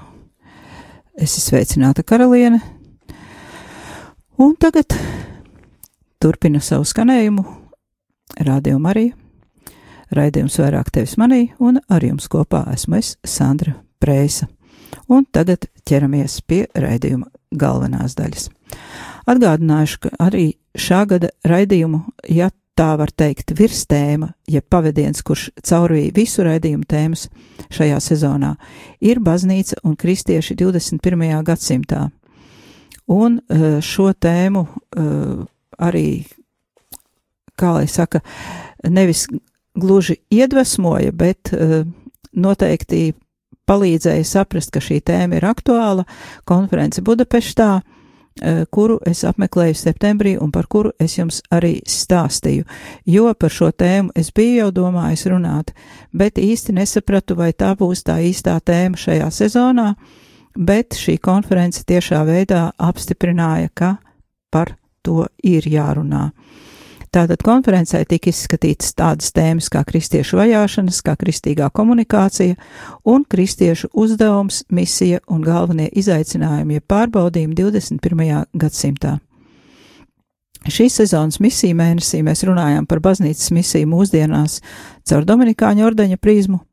Es 1.14 1.36
esmu 1.38 1.44
sveicināta 1.44 2.02
karaliene, 2.02 2.58
un 4.42 4.56
tagad 4.58 4.96
turpina 6.18 6.58
savu 6.58 6.82
skanējumu 6.90 7.44
Radio 8.42 8.80
Marija. 8.82 9.14
Raidījums 10.18 10.58
vairāk 10.58 10.90
tevis 10.98 11.14
manī, 11.14 11.52
un 11.62 11.78
ar 11.78 12.02
jums 12.02 12.26
kopā 12.26 12.64
esmu 12.74 12.98
es, 12.98 13.12
Sandra 13.22 13.76
Prēsa. 14.02 14.50
Un 15.06 15.30
tagad 15.30 15.70
ķeramies 15.86 16.40
pie 16.42 16.64
raidījuma 16.74 17.30
galvenās 17.54 18.18
daļas. 18.18 18.50
Atgādināšu, 19.30 20.02
ka 20.08 20.14
arī 20.26 20.56
šā 20.74 21.04
gada 21.14 21.30
raidījumu, 21.46 22.02
ja 22.34 22.50
tā 22.78 22.90
var 22.98 23.12
teikt, 23.14 23.54
virstēma, 23.56 24.32
jeb 24.50 24.66
pavadiens, 24.70 25.22
kurš 25.26 25.48
caurvīja 25.62 26.14
visu 26.14 26.44
raidījumu 26.46 26.86
tēmas 26.90 27.28
šajā 27.74 28.00
sezonā, 28.02 28.54
ir 29.00 29.22
baznīca 29.22 29.80
un 29.86 29.96
kristieši 29.98 30.56
21. 30.58 31.24
gadsimtā. 31.46 32.08
Un 33.10 33.38
eh, 33.38 33.66
šo 33.84 34.10
tēmu 34.12 34.64
eh, 34.64 35.42
arī, 35.78 36.06
kā 37.58 37.74
lai 37.76 37.86
saka, 37.90 38.22
nevis 38.88 39.26
gluži 39.74 40.18
iedvesmoja, 40.32 41.12
bet 41.12 41.52
eh, 41.52 41.82
noteikti 42.32 43.12
palīdzēja 43.68 44.24
saprast, 44.28 44.72
ka 44.74 44.82
šī 44.82 45.00
tēma 45.04 45.38
ir 45.38 45.46
aktuāla 45.48 46.04
konference 46.48 47.02
Budapeštā, 47.04 47.78
kuru 48.74 48.98
es 49.06 49.22
apmeklēju 49.24 49.76
septembrī 49.78 50.34
un 50.42 50.50
par 50.50 50.66
kuru 50.66 50.90
es 50.98 51.18
jums 51.18 51.40
arī 51.54 51.76
stāstīju, 51.86 52.64
jo 53.06 53.30
par 53.38 53.52
šo 53.54 53.70
tēmu 53.70 54.10
es 54.18 54.32
biju 54.34 54.56
jau 54.64 54.70
domājis 54.74 55.26
runāt, 55.30 55.70
bet 56.12 56.40
īsti 56.42 56.74
nesapratu, 56.74 57.36
vai 57.38 57.52
tā 57.52 57.74
būs 57.78 58.02
tā 58.02 58.18
īstā 58.26 58.56
tēma 58.58 58.98
šajā 58.98 59.30
sezonā, 59.30 59.94
bet 60.58 60.98
šī 60.98 61.18
konference 61.22 61.84
tiešā 61.86 62.24
veidā 62.26 62.72
apstiprināja, 62.78 63.70
ka 63.74 63.96
par 64.50 64.74
to 65.02 65.26
ir 65.42 65.66
jārunā. 65.70 66.30
Tātad 67.14 67.44
konferencē 67.46 68.00
tika 68.10 68.32
izskatītas 68.32 68.88
tādas 68.98 69.28
tēmas 69.36 69.68
kā 69.70 69.84
kristiešu 69.86 70.34
vajāšanas, 70.40 70.96
kā 71.06 71.12
kristīgā 71.20 71.68
komunikācija 71.70 72.56
un 73.06 73.22
kristiešu 73.30 73.92
uzdevums, 74.02 74.64
misija 74.74 75.20
un 75.30 75.44
galvenie 75.46 75.86
izaicinājumi, 75.94 76.80
ja 76.80 76.82
pārbaudījumi 76.90 77.54
21. 77.60 78.42
gadsimtā. 78.58 79.14
Šīs 80.66 80.98
sezonas 81.04 81.38
misiju 81.44 81.78
mēnesī 81.78 82.24
mēs 82.26 82.42
runājām 82.48 82.90
par 82.90 82.98
baznīcas 83.04 83.52
misiju 83.54 83.92
mūsdienās 83.94 84.58
caur 85.06 85.28
Dominikāņu 85.28 85.86
ordeņa 85.86 86.18
prizmu, 86.18 86.64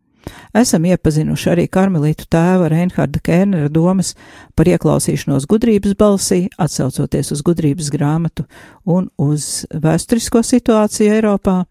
Esam 0.57 0.85
iepazinuši 0.85 1.49
arī 1.53 1.65
karmelītu 1.71 2.27
tēva 2.31 2.69
Reinharda 2.71 3.21
Kērnera 3.23 3.69
domas 3.71 4.13
par 4.55 4.69
ieklausīšanos 4.69 5.47
gudrības 5.49 5.95
balsī, 5.99 6.41
atsaucoties 6.61 7.31
uz 7.35 7.43
gudrības 7.47 7.89
grāmatu 7.93 8.45
un 8.85 9.09
uz 9.21 9.65
vēsturisko 9.71 10.43
situāciju 10.45 11.15
Eiropā. 11.17 11.61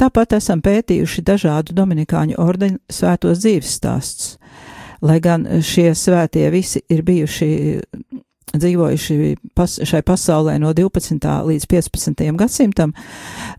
Tāpat 0.00 0.34
esam 0.40 0.62
pētījuši 0.64 1.24
dažādu 1.26 1.76
dominikāņu 1.76 2.40
ordeņu 2.40 2.80
svētos 2.90 3.44
dzīves 3.44 3.76
stāstus. 3.78 4.34
Lai 5.00 5.20
gan 5.24 5.46
šie 5.64 5.92
svētie 5.96 6.48
visi 6.52 6.82
ir 6.92 7.04
bijuši 7.06 7.48
dzīvojuši 8.50 9.36
pas, 9.54 9.76
šai 9.86 10.02
pasaulē 10.02 10.56
no 10.60 10.72
12. 10.74 11.20
līdz 11.46 11.66
15. 11.70 12.36
gadsimtam, 12.36 12.92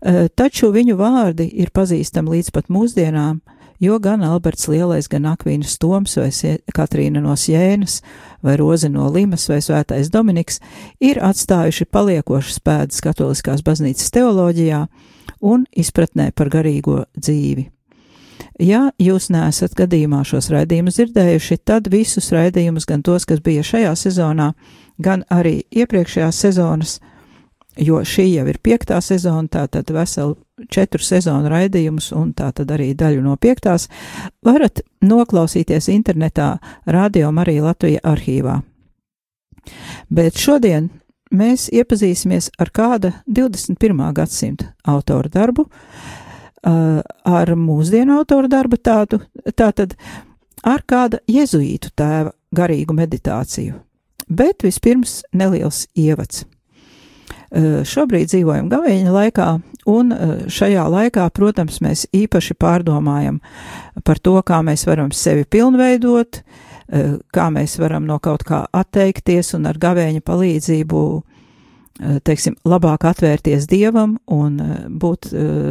eh, 0.02 0.28
taču 0.28 0.72
viņu 0.72 0.98
vārdi 0.98 1.48
ir 1.52 1.72
pazīstami 1.74 2.36
līdz 2.36 2.50
pat 2.52 2.68
mūsdienām, 2.68 3.40
jo 3.80 3.98
gan 4.02 4.24
Alberts 4.26 4.68
Lielais, 4.68 5.08
gan 5.08 5.26
Akvīnas 5.30 5.78
Toms 5.80 6.16
vai 6.18 6.30
Katrīna 6.74 7.22
no 7.22 7.36
Sjēnas 7.38 8.00
vai 8.42 8.56
Roze 8.60 8.90
no 8.92 9.08
Limas 9.12 9.48
vai 9.48 9.60
Svētais 9.64 10.10
Dominiks 10.12 10.60
ir 11.00 11.22
atstājuši 11.22 11.88
paliekošas 11.90 12.60
pēdas 12.64 13.04
katoliskās 13.04 13.62
baznīcas 13.64 14.10
teoloģijā 14.14 14.86
un 15.42 15.64
izpratnē 15.72 16.30
par 16.34 16.50
garīgo 16.52 17.04
dzīvi. 17.18 17.68
Ja 18.60 18.90
jūs 19.00 19.30
neesat 19.32 19.74
gadījumā 19.78 20.22
šos 20.28 20.50
raidījumus 20.52 20.98
dzirdējuši, 20.98 21.58
tad 21.64 21.88
visus 21.90 22.30
raidījumus, 22.34 22.86
gan 22.86 23.02
tos, 23.02 23.24
kas 23.26 23.40
bija 23.40 23.64
šajā 23.64 23.94
sezonā, 23.96 24.52
gan 25.02 25.24
arī 25.32 25.62
iepriekšējās 25.72 26.40
sezonas, 26.44 26.98
jo 27.78 28.02
šī 28.04 28.28
jau 28.34 28.46
ir 28.50 28.60
piektā 28.62 29.00
sezona, 29.00 29.48
tātad 29.48 29.90
veselu 29.94 30.36
četru 30.70 31.02
sezonu 31.02 31.50
raidījumus 31.52 32.12
un 32.16 32.32
tātad 32.36 32.70
arī 32.74 32.92
daļu 32.98 33.22
no 33.24 33.36
piektās, 33.36 33.88
varat 34.44 34.82
noklausīties 35.02 35.88
internetā 35.92 36.56
Radio 36.86 37.32
Marija 37.32 37.64
Latvija 37.70 38.02
arhīvā. 38.12 38.60
Bet 40.10 40.38
šodien 40.38 40.90
mēs 41.32 41.68
iepazīsimies 41.72 42.50
ar 42.60 42.70
kāda 42.74 43.12
21. 43.26 44.02
gadsimta 44.16 44.72
autora 44.88 45.30
darbu, 45.32 45.66
ar 46.62 47.54
mūsdienu 47.58 48.18
autora 48.20 48.50
darbu 48.50 48.78
tādu, 48.78 49.22
tātad 49.56 49.96
ar 50.62 50.84
kāda 50.86 51.22
jezuītu 51.26 51.90
tēva 51.98 52.32
garīgu 52.54 52.94
meditāciju. 52.94 53.80
Bet 54.30 54.62
vispirms 54.62 55.22
neliels 55.34 55.86
ievads. 55.98 56.44
Šobrīd 57.52 58.30
dzīvojam 58.30 58.70
gavēņa 58.72 59.12
laikā, 59.12 59.48
un 59.86 60.12
eh, 60.12 60.34
šajā 60.50 60.84
laikā, 60.90 61.26
protams, 61.34 61.80
mēs 61.84 62.06
īpaši 62.14 62.56
pārdomājam 62.60 63.40
par 64.06 64.20
to, 64.22 64.36
kā 64.46 64.62
mēs 64.64 64.86
varam 64.88 65.12
sevi 65.14 65.44
pilnveidot, 65.44 66.42
eh, 66.42 67.18
kā 67.34 67.48
mēs 67.54 67.78
varam 67.82 68.06
no 68.06 68.18
kaut 68.22 68.44
kā 68.48 68.64
atteikties 68.72 69.54
un 69.58 69.66
ar 69.70 69.80
gavēņa 69.82 70.24
palīdzību, 70.24 71.04
teiksim, 72.24 72.54
labāk 72.64 73.04
atvērties 73.04 73.66
dievam 73.68 74.14
un 74.32 74.56
būt 74.98 75.28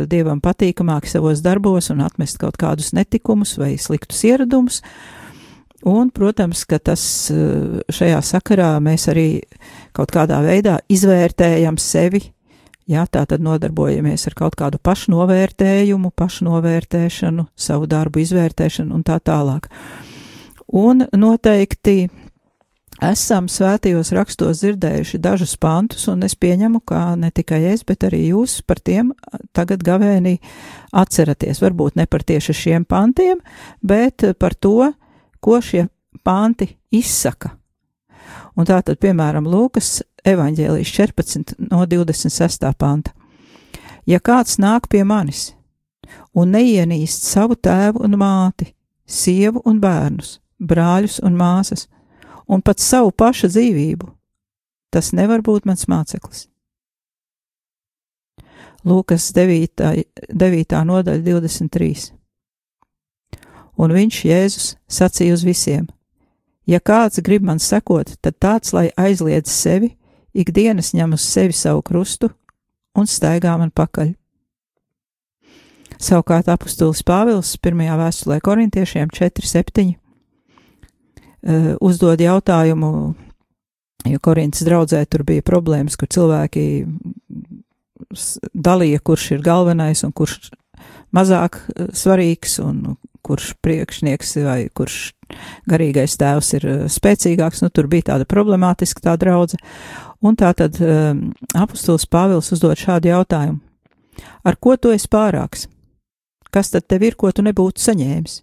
dievam 0.08 0.38
patīkamāk 0.40 1.08
savos 1.10 1.42
darbos 1.42 1.90
un 1.90 2.04
atmest 2.06 2.38
kaut 2.40 2.60
kādus 2.62 2.92
netikumus 2.94 3.56
vai 3.58 3.74
sliktus 3.82 4.22
ieradumus. 4.30 4.84
Un, 5.82 6.12
protams, 6.14 6.62
ka 6.70 6.78
tas 6.78 7.02
šajā 7.90 8.22
sakarā 8.22 8.76
mēs 8.86 9.08
arī 9.10 9.42
kaut 9.98 10.14
kādā 10.14 10.38
veidā 10.46 10.78
izvērtējam 10.94 11.82
sevi, 11.82 12.22
jā, 12.92 13.06
tā 13.08 13.26
tad 13.30 13.44
nodarbojamies 13.44 14.28
ar 14.30 14.36
kaut 14.38 14.58
kādu 14.60 14.80
pašnovērtējumu, 14.84 16.12
pašnovērtēšanu, 16.18 17.48
savu 17.56 17.88
darbu 17.90 18.24
izvērtēšanu 18.24 18.98
un 18.98 19.06
tā 19.08 19.20
tālāk. 19.24 19.70
Un 20.72 21.06
noteikti 21.12 22.06
esam 23.02 23.48
svētajos 23.50 24.12
rakstos 24.16 24.62
dzirdējuši 24.62 25.20
dažus 25.22 25.56
pantus, 25.62 26.06
un 26.12 26.22
es 26.28 26.36
pieņemu, 26.38 26.84
ka 26.86 27.16
ne 27.20 27.32
tikai 27.34 27.64
es, 27.72 27.86
bet 27.88 28.06
arī 28.08 28.28
jūs 28.30 28.60
par 28.68 28.80
tiem 28.80 29.12
tagad 29.58 29.84
gavēnī 29.86 30.38
atceraties. 30.94 31.64
Varbūt 31.64 31.98
ne 32.00 32.06
par 32.08 32.24
tieši 32.28 32.56
šiem 32.64 32.86
pantiem, 32.86 33.42
bet 33.82 34.28
par 34.40 34.56
to, 34.56 34.92
ko 35.42 35.58
šie 35.64 35.88
panti 36.24 36.70
izsaka. 36.94 37.56
Un 38.60 38.68
tā 38.68 38.82
tad, 38.84 39.00
piemēram, 39.02 39.48
Lūkas 39.48 40.02
evaņģēlijas 40.28 40.92
14 40.96 41.56
no 41.72 41.86
26. 41.86 42.68
panta. 42.78 43.14
Ja 44.06 44.20
kāds 44.20 44.58
nāk 44.62 44.90
pie 44.90 45.04
manis 45.06 45.52
un 46.36 46.54
neienīst 46.56 47.28
savu 47.28 47.56
tēvu 47.56 48.04
un 48.06 48.18
māti, 48.20 48.72
sievu 49.06 49.62
un 49.66 49.80
bērnus, 49.82 50.40
brāļus 50.60 51.20
un 51.24 51.38
māsas, 51.38 51.88
un 52.48 52.62
pat 52.62 52.80
savu 52.80 53.12
pašu 53.12 53.52
dzīvību, 53.52 54.10
tas 54.92 55.12
nevar 55.14 55.44
būt 55.46 55.68
mans 55.70 55.88
māceklis. 55.88 56.48
Lūkas 58.86 59.30
9. 59.38 59.86
9. 60.34 60.82
nodaļa 60.90 61.22
23 61.22 62.12
un 63.82 63.94
viņš, 63.96 64.20
Jēzus, 64.28 64.68
sacīja 64.90 65.36
uz 65.36 65.46
visiem: 65.46 65.88
Ja 66.70 66.80
kāds 66.80 67.22
grib 67.26 67.44
man 67.44 67.60
sekot, 67.60 68.16
tad 68.22 68.38
tāds, 68.40 68.74
lai 68.74 68.90
aizliedz 68.98 69.50
sevi, 69.52 69.96
ikdienas 70.34 70.94
ņem 70.96 71.16
uz 71.18 71.26
sevi 71.26 71.56
savu 71.56 71.84
krustu 71.86 72.32
un 72.98 73.08
staigā 73.08 73.56
man 73.60 73.72
pakaļ. 73.76 74.14
Savukārt 76.02 76.50
apustulis 76.50 77.04
Pāvils 77.06 77.54
pirmajā 77.62 77.98
vēstulē 78.00 78.40
korintiešiem 78.42 79.12
4.7. 79.14 79.92
Uh, 81.42 81.74
uzdod 81.82 82.22
jautājumu, 82.22 82.90
jo 84.06 84.20
Korintas 84.22 84.66
draudzē 84.66 85.02
tur 85.10 85.24
bija 85.26 85.42
problēmas, 85.46 85.98
kur 85.98 86.10
cilvēki 86.14 86.66
dalīja, 88.54 89.02
kurš 89.02 89.32
ir 89.38 89.46
galvenais 89.46 90.04
un 90.06 90.14
kurš 90.14 90.52
mazāk 91.14 91.58
uh, 91.64 91.90
svarīgs 91.98 92.60
un 92.62 92.96
kurš 93.26 93.56
priekšnieks 93.62 94.38
vai 94.46 94.60
kurš 94.74 95.00
garīgais 95.70 96.18
tēvs 96.20 96.54
ir 96.60 96.68
eh, 96.68 96.86
spēcīgāks, 96.92 97.64
nu 97.66 97.72
tur 97.74 97.90
bija 97.92 98.12
tāda 98.14 98.28
problemātiska 98.30 99.04
tā 99.10 99.18
draudze. 99.22 99.60
Un 100.22 100.36
tā 100.38 100.52
tad 100.54 100.78
um, 100.86 101.32
apustulis 101.58 102.06
Pāvils 102.06 102.52
uzdod 102.54 102.78
šādu 102.78 103.10
jautājumu. 103.10 103.58
Ar 104.46 104.58
ko 104.62 104.76
tu 104.78 104.92
esi 104.94 105.10
pārāks? 105.10 105.66
Kas 106.54 106.70
tad 106.70 106.86
tev 106.86 107.08
ir, 107.08 107.16
ko 107.18 107.32
tu 107.34 107.42
nebūtu 107.42 107.82
saņēmis? 107.82 108.42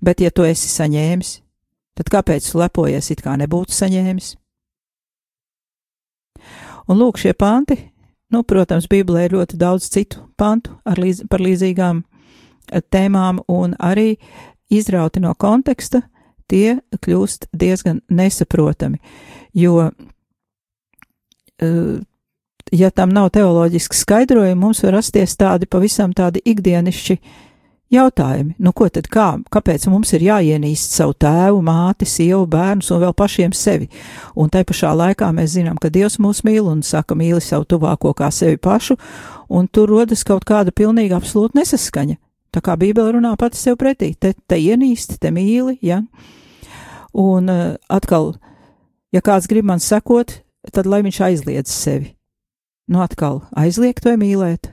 Bet, 0.00 0.22
ja 0.22 0.30
tu 0.30 0.46
esi 0.46 0.70
saņēmis, 0.70 1.34
tad 1.98 2.10
kāpēc 2.14 2.46
tu 2.48 2.60
lepojies, 2.62 3.10
it 3.10 3.20
kā 3.24 3.34
nebūtu 3.40 3.74
saņēmis? 3.74 4.30
Un 6.88 7.00
lūk, 7.00 7.18
šie 7.20 7.32
panti, 7.36 7.78
nu, 8.32 8.44
protams, 8.46 8.88
Bībelē 8.90 9.26
ir 9.26 9.36
ļoti 9.38 9.58
daudz 9.60 9.88
citu 9.92 10.26
pantu 10.38 10.76
līdz, 10.84 11.24
par 11.32 11.42
līdzīgām 11.44 12.02
eh, 12.04 12.82
tēmām, 12.92 13.40
un 13.48 13.74
arī 13.80 14.14
izrauti 14.70 15.20
no 15.20 15.34
konteksta, 15.34 16.02
tie 16.50 16.78
kļūst 17.00 17.48
diezgan 17.52 18.00
nesaprotami, 18.08 18.98
jo, 19.54 19.90
eh, 21.60 21.96
ja 22.72 22.90
tam 22.90 23.14
nav 23.14 23.30
teoloģiski 23.30 23.96
skaidrojumi, 23.96 24.60
mums 24.60 24.82
var 24.82 24.98
rasties 25.00 25.36
tādi 25.36 25.66
pavisam 25.70 26.12
tādi 26.12 26.42
ikdienišķi 26.44 27.18
Jautājumi, 27.94 28.54
nu 28.58 28.72
ko 28.72 28.88
tad 28.90 29.06
kā, 29.12 29.26
kāpēc 29.52 29.84
mums 29.92 30.10
ir 30.16 30.24
jāienīst 30.24 30.96
savu 30.96 31.12
tēvu, 31.20 31.60
māti, 31.62 32.08
sievu, 32.08 32.46
bērnus 32.50 32.88
un 32.94 33.02
vēl 33.02 33.12
pašiem 33.14 33.52
sevi? 33.54 33.90
Un 34.40 34.48
tai 34.50 34.64
pašā 34.66 34.90
laikā 34.96 35.28
mēs 35.36 35.52
zinām, 35.58 35.76
ka 35.78 35.92
Dievs 35.92 36.16
mūs 36.22 36.42
mīl 36.48 36.64
un 36.70 36.82
saka 36.82 37.14
mīli 37.14 37.42
savu 37.44 37.68
tuvāko 37.68 38.14
kā 38.16 38.30
sevi 38.34 38.56
pašu, 38.56 38.96
un 39.52 39.68
tur 39.68 39.92
rodas 39.92 40.24
kaut 40.26 40.46
kāda 40.48 40.74
pilnīga 40.74 41.20
absolūta 41.20 41.60
nesaskaņa. 41.60 42.16
Tā 42.54 42.62
kā 42.62 42.76
Bībele 42.78 43.16
runā 43.16 43.32
pati 43.38 43.58
sev 43.58 43.78
pretī, 43.80 44.12
te, 44.14 44.30
te 44.46 44.58
ienīsti, 44.62 45.18
te 45.18 45.32
mīli, 45.34 45.80
ja? 45.82 46.04
Un 47.18 47.50
uh, 47.50 47.64
atkal, 47.90 48.36
ja 49.14 49.22
kāds 49.24 49.48
grib 49.50 49.66
man 49.66 49.82
sekot, 49.82 50.36
tad 50.70 50.86
lai 50.86 51.02
viņš 51.02 51.20
aizliedz 51.28 51.74
sevi. 51.74 52.12
Nu 52.90 53.02
atkal, 53.02 53.42
aizliegt 53.58 54.06
vai 54.06 54.14
mīlēt? 54.20 54.70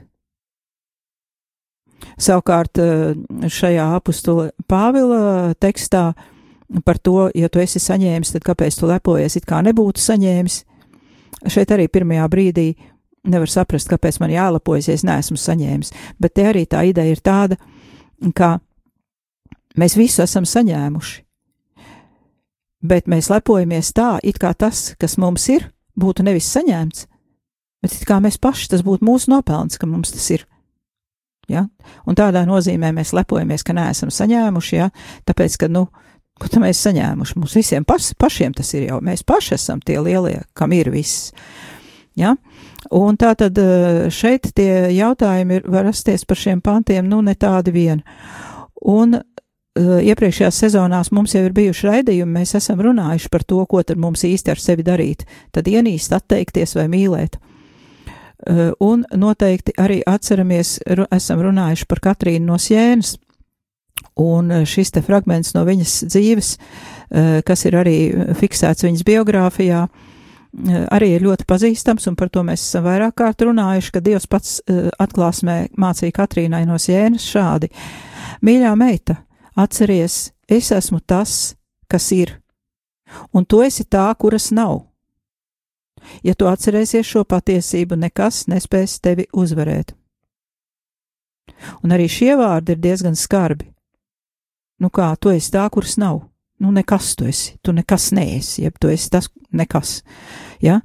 Savukārt 2.20 2.78
eh, 2.82 3.14
šajā 3.48 3.86
apustula 3.96 4.50
Pāvila 4.68 5.54
tekstā 5.62 6.10
par 6.84 6.98
to, 6.98 7.30
ja 7.34 7.48
tu 7.48 7.62
esi 7.62 7.80
saņēmis, 7.80 8.34
tad 8.34 8.44
kāpēc 8.46 8.76
tu 8.78 8.88
lepojies, 8.90 9.38
it 9.38 9.46
kā 9.48 9.62
nebūtu 9.64 10.02
saņēmis. 10.02 10.58
Šeit 11.52 11.72
arī 11.74 11.88
pirmajā 11.88 12.26
brīdī 12.30 12.66
nevar 13.32 13.50
saprast, 13.50 13.90
kāpēc 13.90 14.18
man 14.20 14.34
jālepojas, 14.34 14.90
ja 14.90 14.98
es 14.98 15.06
neesmu 15.06 15.38
saņēmis, 15.40 15.92
bet 16.20 16.34
te 16.36 16.46
arī 16.50 16.66
tā 16.68 16.82
ideja 16.90 17.14
ir 17.14 17.22
tāda, 17.24 17.56
ka 17.56 17.71
mēs 19.78 19.96
visu 19.96 20.22
esam 20.24 20.46
saņēmuši, 20.48 21.22
bet 22.82 23.08
mēs 23.10 23.30
lepojamies 23.32 23.92
tā, 23.96 24.16
it 24.22 24.38
kā 24.42 24.52
tas, 24.58 24.92
kas 25.00 25.18
mums 25.20 25.48
ir, 25.52 25.68
būtu 25.98 26.24
nevis 26.26 26.50
saņemts, 26.52 27.06
bet 27.82 27.96
it 27.96 28.06
kā 28.08 28.18
mēs 28.22 28.38
paši 28.42 28.72
tas 28.74 28.84
būtu 28.86 29.06
mūsu 29.06 29.32
nopelns, 29.32 29.78
ka 29.78 29.88
mums 29.90 30.14
tas 30.14 30.28
ir. 30.34 30.46
Ja? 31.50 31.66
Un 32.06 32.16
tādā 32.18 32.44
nozīmē 32.46 32.92
mēs 32.94 33.12
lepojamies, 33.16 33.64
ka 33.66 33.74
neesam 33.76 34.12
saņēmuši, 34.14 34.76
ja? 34.78 34.88
tāpēc, 35.28 35.58
ka, 35.60 35.68
nu, 35.72 35.86
ko 36.40 36.50
tam 36.50 36.66
mēs 36.66 36.82
saņēmuši? 36.86 37.38
Mums 37.38 37.56
visiem 37.58 37.86
pas, 37.88 38.12
pašiem 38.18 38.54
tas 38.56 38.72
ir 38.76 38.88
jau, 38.88 39.00
mēs 39.04 39.24
paši 39.26 39.56
esam 39.58 39.82
tie 39.82 39.98
lielie, 40.02 40.40
kam 40.58 40.74
ir 40.76 40.92
viss. 40.94 41.32
Ja? 42.18 42.36
Un 42.90 43.18
tā 43.20 43.34
tad 43.38 43.58
eh, 43.58 44.08
šeit 44.10 44.50
tie 44.56 44.90
jautājumi 44.96 45.60
ir, 45.60 45.68
var 45.70 45.86
rasties 45.86 46.24
par 46.26 46.40
šiem 46.40 46.60
pantiem, 46.60 47.06
nu, 47.08 47.20
ne 47.22 47.34
tādi 47.38 47.70
vien. 47.70 48.02
Un 48.82 49.14
uh, 49.14 49.98
iepriekšējās 50.02 50.56
sezonās 50.64 51.12
mums 51.14 51.36
jau 51.36 51.44
ir 51.46 51.54
bijuši 51.54 51.86
raidījumi, 51.86 52.40
mēs 52.40 52.56
esam 52.58 52.82
runājuši 52.82 53.30
par 53.30 53.44
to, 53.46 53.60
ko 53.70 53.84
tad 53.86 54.00
mums 54.02 54.24
īsti 54.26 54.50
ar 54.50 54.58
sevi 54.58 54.82
darīt. 54.82 55.22
Tad 55.54 55.70
ienīst, 55.70 56.10
atteikties 56.16 56.74
vai 56.74 56.88
mīlēt. 56.90 57.38
Eh, 58.46 58.70
un 58.80 59.04
noteikti 59.14 59.74
arī 59.78 60.00
atceramies, 60.06 60.80
esam 61.14 61.42
runājuši 61.46 61.86
par 61.86 62.00
Katrīnu 62.02 62.48
no 62.48 62.56
Sienas, 62.58 63.14
un 64.18 64.50
eh, 64.50 64.64
šis 64.66 64.90
te 64.96 65.02
fragments 65.06 65.54
no 65.54 65.62
viņas 65.68 65.92
dzīves, 66.10 66.48
eh, 66.58 67.36
kas 67.46 67.62
ir 67.70 67.76
arī 67.78 67.96
fiksēts 68.40 68.82
viņas 68.82 69.06
biogrāfijā, 69.06 69.84
arī 70.92 71.14
ir 71.16 71.24
ļoti 71.26 71.46
pazīstams, 71.48 72.06
un 72.10 72.16
par 72.18 72.30
to 72.32 72.44
mēs 72.46 72.64
esam 72.64 72.86
vairāk 72.86 73.16
kārt 73.22 73.44
runājuši, 73.46 73.92
ka 73.94 74.04
Dievs 74.04 74.28
pats 74.30 74.60
atklāsmē 75.00 75.72
mācīja 75.80 76.16
Katrīnai 76.20 76.64
no 76.68 76.78
Sienas 76.82 77.26
šādi: 77.32 77.72
Mīļā 78.44 78.76
meita, 78.76 79.22
atceries, 79.56 80.30
es 80.48 80.72
esmu 80.72 81.00
tas, 81.06 81.54
kas 81.88 82.12
ir, 82.16 82.36
un 83.32 83.44
tu 83.48 83.62
esi 83.64 83.88
tā, 83.88 84.10
kuras 84.18 84.50
nav 84.52 84.82
Ja 86.22 86.34
tu 86.38 86.48
atcerēsies 86.50 87.06
šo 87.06 87.24
patiesību, 87.28 87.96
nekas 87.98 88.46
nespēs 88.50 88.98
tevi 89.02 89.26
uzvarēt. 89.32 89.94
Un 91.82 91.94
arī 91.94 92.08
šie 92.10 92.34
vārdi 92.38 92.74
ir 92.74 92.82
diezgan 92.82 93.16
skarbi. 93.18 93.68
Nu 94.82 94.90
kā, 94.90 95.12
tu 95.20 95.30
esi 95.30 95.52
tā, 95.54 95.68
kuras 95.70 95.96
nav. 96.00 96.24
Nu, 96.62 96.70
nekas 96.74 97.14
tu 97.18 97.26
esi, 97.26 97.56
tu 97.62 97.74
nekas 97.74 98.10
neesi, 98.14 98.62
jeb 98.64 98.76
tu 98.78 98.90
esi 98.90 99.10
tas 99.10 99.28
nekas. 99.50 100.00
Ja? 100.62 100.80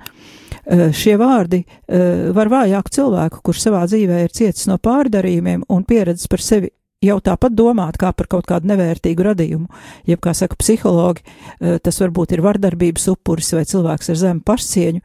Uh, 0.67 0.89
šie 0.95 1.15
vārdi 1.21 1.63
uh, 1.63 2.33
var 2.35 2.51
vājāku 2.51 2.95
cilvēku, 2.97 3.43
kurš 3.45 3.67
savā 3.67 3.85
dzīvē 3.87 4.25
ir 4.25 4.33
cietis 4.35 4.67
no 4.67 4.79
pārdarījumiem 4.81 5.67
un 5.71 5.85
pieredzes 5.87 6.27
par 6.31 6.43
sevi 6.43 6.73
jau 7.03 7.17
tāpat 7.21 7.53
domāt 7.53 7.97
kā 8.01 8.11
par 8.15 8.29
kaut 8.29 8.47
kādu 8.49 8.69
nevērtīgu 8.71 9.25
radījumu. 9.29 9.67
Jeb, 10.09 10.21
kā 10.23 10.33
saka 10.37 10.57
psihologi, 10.57 11.23
eh, 11.59 11.77
tas 11.79 11.99
varbūt 12.01 12.33
ir 12.33 12.41
vardarbības 12.45 13.07
upuris 13.13 13.53
vai 13.53 13.65
cilvēks 13.65 14.09
ar 14.09 14.15
zemu 14.15 14.41
pašcieņu. 14.41 15.01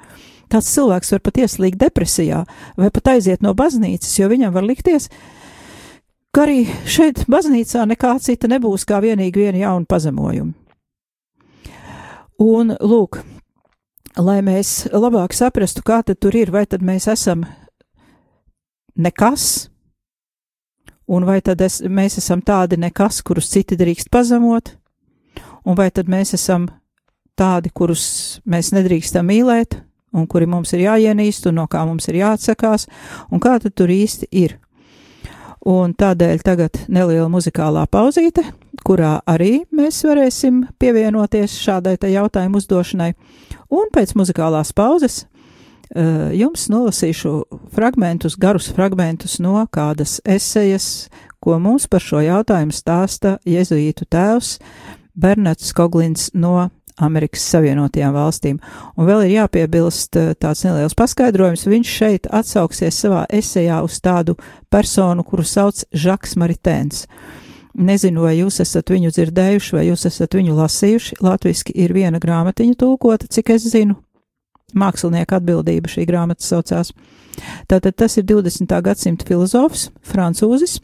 Tāds 0.48 0.72
cilvēks 0.72 1.12
var 1.12 1.20
pat 1.20 1.34
ieslīgt 1.34 1.78
depresijā 1.80 2.46
vai 2.76 2.90
pat 2.90 3.04
aiziet 3.14 3.42
no 3.42 3.54
baznīcas, 3.54 4.18
jo 4.18 4.28
viņam 4.28 4.52
var 4.52 4.62
likties, 4.62 5.08
ka 6.32 6.46
arī 6.46 6.66
šeit 6.84 7.24
baznīcā 7.26 7.86
nekā 7.88 8.20
cita 8.20 8.48
nebūs 8.48 8.84
kā 8.84 9.00
vienīgi 9.00 9.32
viena 9.32 9.58
jauna 9.58 9.86
pazemojuma. 9.86 10.52
Un 12.38 12.76
lūk, 12.80 13.22
lai 14.18 14.40
mēs 14.44 14.88
labāk 14.92 15.34
saprastu, 15.36 15.84
kā 15.86 16.02
tad 16.06 16.20
tur 16.20 16.36
ir, 16.36 16.52
vai 16.52 16.66
tad 16.66 16.84
mēs 16.84 17.08
esam 17.08 17.46
nekas, 18.96 19.72
Un 21.12 21.26
vai 21.28 21.40
tad 21.44 21.60
es, 21.60 21.80
mēs 21.82 22.16
esam 22.20 22.40
tādi 22.40 22.78
nekas, 22.80 23.18
kurus 23.26 23.50
citi 23.50 23.76
drīkst 23.76 24.08
pazemot, 24.12 24.70
un 25.66 25.76
vai 25.76 25.90
tad 25.90 26.08
mēs 26.08 26.32
esam 26.38 26.68
tādi, 27.38 27.72
kurus 27.74 28.40
mēs 28.48 28.70
nedrīkstam 28.72 29.26
mīlēt, 29.26 29.80
un 30.14 30.28
kuri 30.30 30.46
mums 30.46 30.72
ir 30.72 30.86
jāienīst, 30.86 31.48
un 31.50 31.58
no 31.58 31.66
kā 31.68 31.82
mums 31.88 32.08
ir 32.08 32.20
jāatsakās, 32.22 32.86
un 33.28 33.42
kā 33.42 33.58
tad 33.60 33.74
tur 33.74 33.90
īsti 33.92 34.30
ir. 34.30 34.56
Un 35.68 35.92
tādēļ 35.94 36.40
tagad 36.42 36.80
neliela 36.88 37.28
muzikālā 37.30 37.84
pauzīte, 37.92 38.46
kurā 38.86 39.18
arī 39.28 39.66
mēs 39.74 40.00
varēsim 40.06 40.64
pievienoties 40.80 41.60
šādai 41.60 41.98
jautājumu 42.00 42.62
uzdošanai, 42.62 43.12
un 43.72 43.90
pēc 43.92 44.14
muzikālās 44.18 44.74
pauzes 44.76 45.24
Eh, 45.92 46.30
jums 46.40 46.70
nolasīšu 46.72 47.30
fragmentus, 47.74 48.38
garus 48.40 48.70
fragmentus 48.72 49.36
no 49.44 49.58
kādas 49.68 50.22
esejas, 50.24 51.10
ko 51.42 51.58
mums 51.60 51.84
par 51.84 52.00
šo 52.00 52.22
jautājumu 52.24 52.72
stāsta 52.72 53.34
jezuītu 53.44 54.06
tēvs 54.08 54.54
Bernats 55.12 55.74
Koglins 55.76 56.30
no 56.32 56.70
Amerikas 56.96 57.44
Savienotajām 57.52 58.16
valstīm. 58.16 58.62
Un 58.96 59.08
vēl 59.10 59.26
ir 59.26 59.34
jāpiebilst 59.34 60.16
eh, 60.16 60.32
tāds 60.32 60.64
neliels 60.64 60.96
paskaidrojums. 60.96 61.68
Viņš 61.68 61.92
šeit 61.98 62.30
atsauksies 62.40 63.04
savā 63.04 63.26
esejā 63.28 63.82
uz 63.84 64.00
tādu 64.00 64.38
personu, 64.72 65.26
kuru 65.28 65.44
sauc 65.44 65.84
Žaks 65.92 66.38
Maritēns. 66.40 67.04
Nezinu, 67.72 68.26
vai 68.26 68.34
jūs 68.36 68.60
esat 68.60 68.90
viņu 68.92 69.10
dzirdējuši, 69.14 69.74
vai 69.76 69.86
jūs 69.86 70.04
esat 70.08 70.34
viņu 70.36 70.56
lasījuši. 70.58 71.18
Latviski 71.24 71.72
ir 71.80 71.94
viena 71.96 72.20
grāmatiņa 72.20 72.76
tulkota, 72.80 73.28
cik 73.32 73.54
es 73.54 73.64
zinu, 73.72 73.96
mākslinieka 74.76 75.38
atbildība 75.40 75.88
šī 75.88 76.04
grāmata 76.08 76.44
saucās. 76.44 76.92
Tātad 77.70 77.96
tas 77.96 78.18
ir 78.20 78.26
20. 78.28 78.68
gadsimta 78.84 79.24
filozofs, 79.28 79.88
francūzis, 80.04 80.80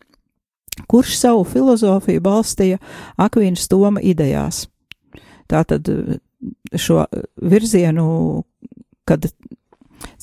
kurš 0.89 1.19
savu 1.19 1.45
filozofiju 1.49 2.25
balstīja 2.25 2.81
Akvīnas 3.21 3.69
Toma 3.69 4.01
idejās. 4.01 4.65
Tātad 5.49 5.89
šo 6.77 7.05
virzienu, 7.43 8.09
kad 9.09 9.29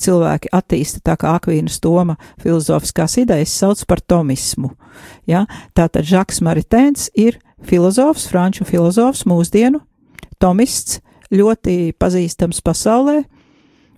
cilvēki 0.00 0.52
attīsta 0.54 1.02
tā 1.04 1.16
kā 1.20 1.34
Akvīnas 1.36 1.80
Toma 1.82 2.16
filozofiskās 2.42 3.18
idejas, 3.22 3.54
sauc 3.54 3.82
par 3.88 4.00
tomismu. 4.00 4.72
Ja? 5.28 5.46
Tātad 5.76 6.06
Žaks 6.08 6.42
Maritēns 6.44 7.10
ir 7.14 7.40
filozofs, 7.66 8.28
franču 8.30 8.66
filozofs, 8.68 9.24
mūsdienu 9.28 9.82
tomists, 10.42 11.00
ļoti 11.32 11.94
pazīstams 11.98 12.60
pasaulē, 12.64 13.22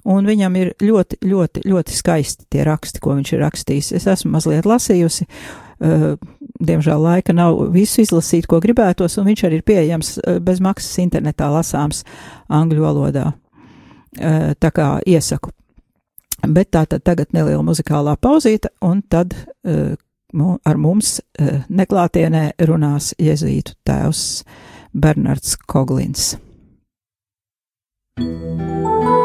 un 0.08 0.28
viņam 0.28 0.54
ir 0.60 0.70
ļoti, 0.80 1.20
ļoti, 1.28 1.64
ļoti 1.68 1.96
skaisti 1.96 2.46
tie 2.52 2.64
raksti, 2.66 3.02
ko 3.02 3.16
viņš 3.18 3.32
ir 3.34 3.42
rakstījis. 3.44 3.90
Es 3.98 4.06
esmu 4.08 4.32
mazliet 4.36 4.68
lasījusi, 4.68 5.26
uh, 5.26 6.14
diemžēl 6.58 7.04
laika 7.04 7.34
nav 7.36 7.60
visu 7.74 8.02
izlasīt, 8.04 8.48
ko 8.48 8.62
gribētos, 8.64 9.18
un 9.20 9.28
viņš 9.28 9.44
arī 9.48 9.60
ir 9.60 9.66
pieejams 9.68 10.14
uh, 10.22 10.38
bez 10.44 10.62
maksas 10.64 11.02
internetā 11.04 11.50
lasāms 11.52 12.04
angļu 12.48 12.86
valodā. 12.86 13.28
Uh, 14.18 14.54
tā 14.56 14.72
kā 14.74 14.94
iesaku. 15.06 15.52
Bet 16.46 16.70
tā 16.70 16.84
tad 16.86 17.02
tagad 17.06 17.32
neliela 17.34 17.64
muzikālā 17.66 18.14
pauzīte, 18.22 18.70
un 18.84 19.02
tad 19.10 19.34
uh, 19.34 19.96
ar 20.64 20.78
mums 20.78 21.18
uh, 21.18 21.64
neklātienē 21.68 22.52
runās 22.68 23.14
Jēzītu 23.18 23.74
tēvs 23.88 24.44
Bernards 24.94 25.56
Koglins. 25.66 26.36
Kas 28.18 29.17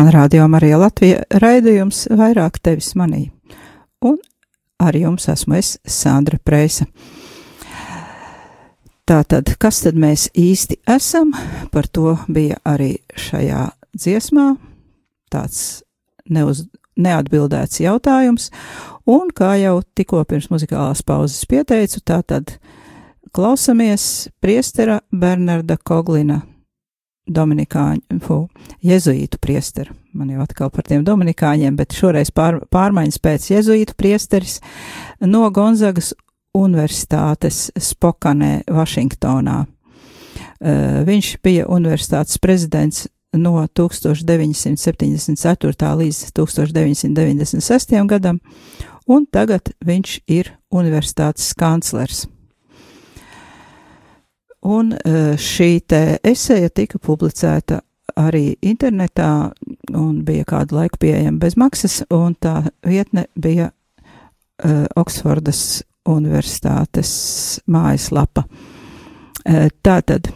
Skan 0.00 0.12
radio 0.12 0.46
Marija 0.48 0.78
Latvija 0.80 1.18
raidījums 1.42 2.06
vairāk 2.16 2.54
tevis 2.64 2.94
manī. 2.96 3.26
Un 4.00 4.14
ar 4.80 4.96
jums 4.96 5.26
esmu 5.28 5.58
es, 5.58 5.74
Sandra 5.84 6.38
Preisa. 6.40 6.86
Tātad, 9.04 9.52
kas 9.60 9.82
tad 9.84 9.98
mēs 10.00 10.30
īsti 10.32 10.78
esam? 10.88 11.34
Par 11.68 11.84
to 11.92 12.14
bija 12.32 12.56
arī 12.64 12.94
šajā 13.12 13.66
dziesmā 13.92 14.46
tāds 15.28 15.82
neuz, 16.32 16.64
neatbildēts 16.96 17.82
jautājums. 17.84 18.48
Un 19.04 19.28
kā 19.36 19.58
jau 19.60 19.82
tikko 19.84 20.24
pirms 20.24 20.48
muzikālās 20.48 21.04
pauzes 21.04 21.44
pieteicu, 21.44 22.00
tātad 22.00 22.56
klausamies 23.36 24.30
priestera 24.40 25.02
Bernarda 25.12 25.76
Koglina 25.76 26.40
Dominikāņu, 27.30 28.18
fu, 28.24 28.48
jezuītu 28.82 29.38
priesteru. 29.42 29.94
Man 30.12 30.30
jau 30.32 30.42
atkal 30.42 30.70
par 30.74 30.84
tiem 30.88 31.04
dominikāņiem, 31.06 31.76
bet 31.78 31.94
šoreiz 31.94 32.32
pār, 32.34 32.58
pārmaiņas 32.74 33.18
pēc 33.22 33.46
jezuītu 33.52 33.94
priesteris 33.98 34.58
no 35.22 35.44
Gonzagas 35.54 36.10
Universitātes 36.58 37.70
Spokanē, 37.78 38.62
Vašingtonā. 38.66 39.60
Uh, 40.60 41.04
viņš 41.06 41.26
bija 41.44 41.68
universitātes 41.70 42.38
prezidents 42.42 43.06
no 43.38 43.62
1974. 43.78 45.94
līdz 46.02 46.18
1996. 46.34 47.94
gadam, 48.10 48.42
un 49.06 49.26
tagad 49.30 49.70
viņš 49.86 50.18
ir 50.26 50.58
universitātes 50.74 51.54
kanclers. 51.54 52.26
Un 54.60 54.92
eh, 54.92 55.36
šī 55.40 55.80
te 55.88 56.18
eseja 56.24 56.68
tika 56.68 56.98
publicēta 56.98 57.80
arī 58.16 58.56
internetā 58.62 59.50
un 59.96 60.20
bija 60.24 60.44
kādu 60.44 60.76
laiku 60.76 61.00
pieejama 61.00 61.40
bez 61.40 61.56
maksas, 61.56 62.02
un 62.12 62.34
tā 62.34 62.62
vietne 62.86 63.26
bija 63.38 63.70
uh, 63.70 64.84
Oksfordas 64.96 65.82
Universitātes 66.08 67.12
mājaslapa. 67.70 68.44
Uh, 69.46 69.68
tātad, 69.82 70.28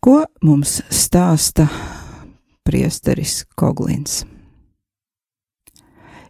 ko 0.00 0.20
mums 0.44 0.78
stāsta 0.90 1.68
priesteris 2.68 3.42
Koglins? 3.56 4.22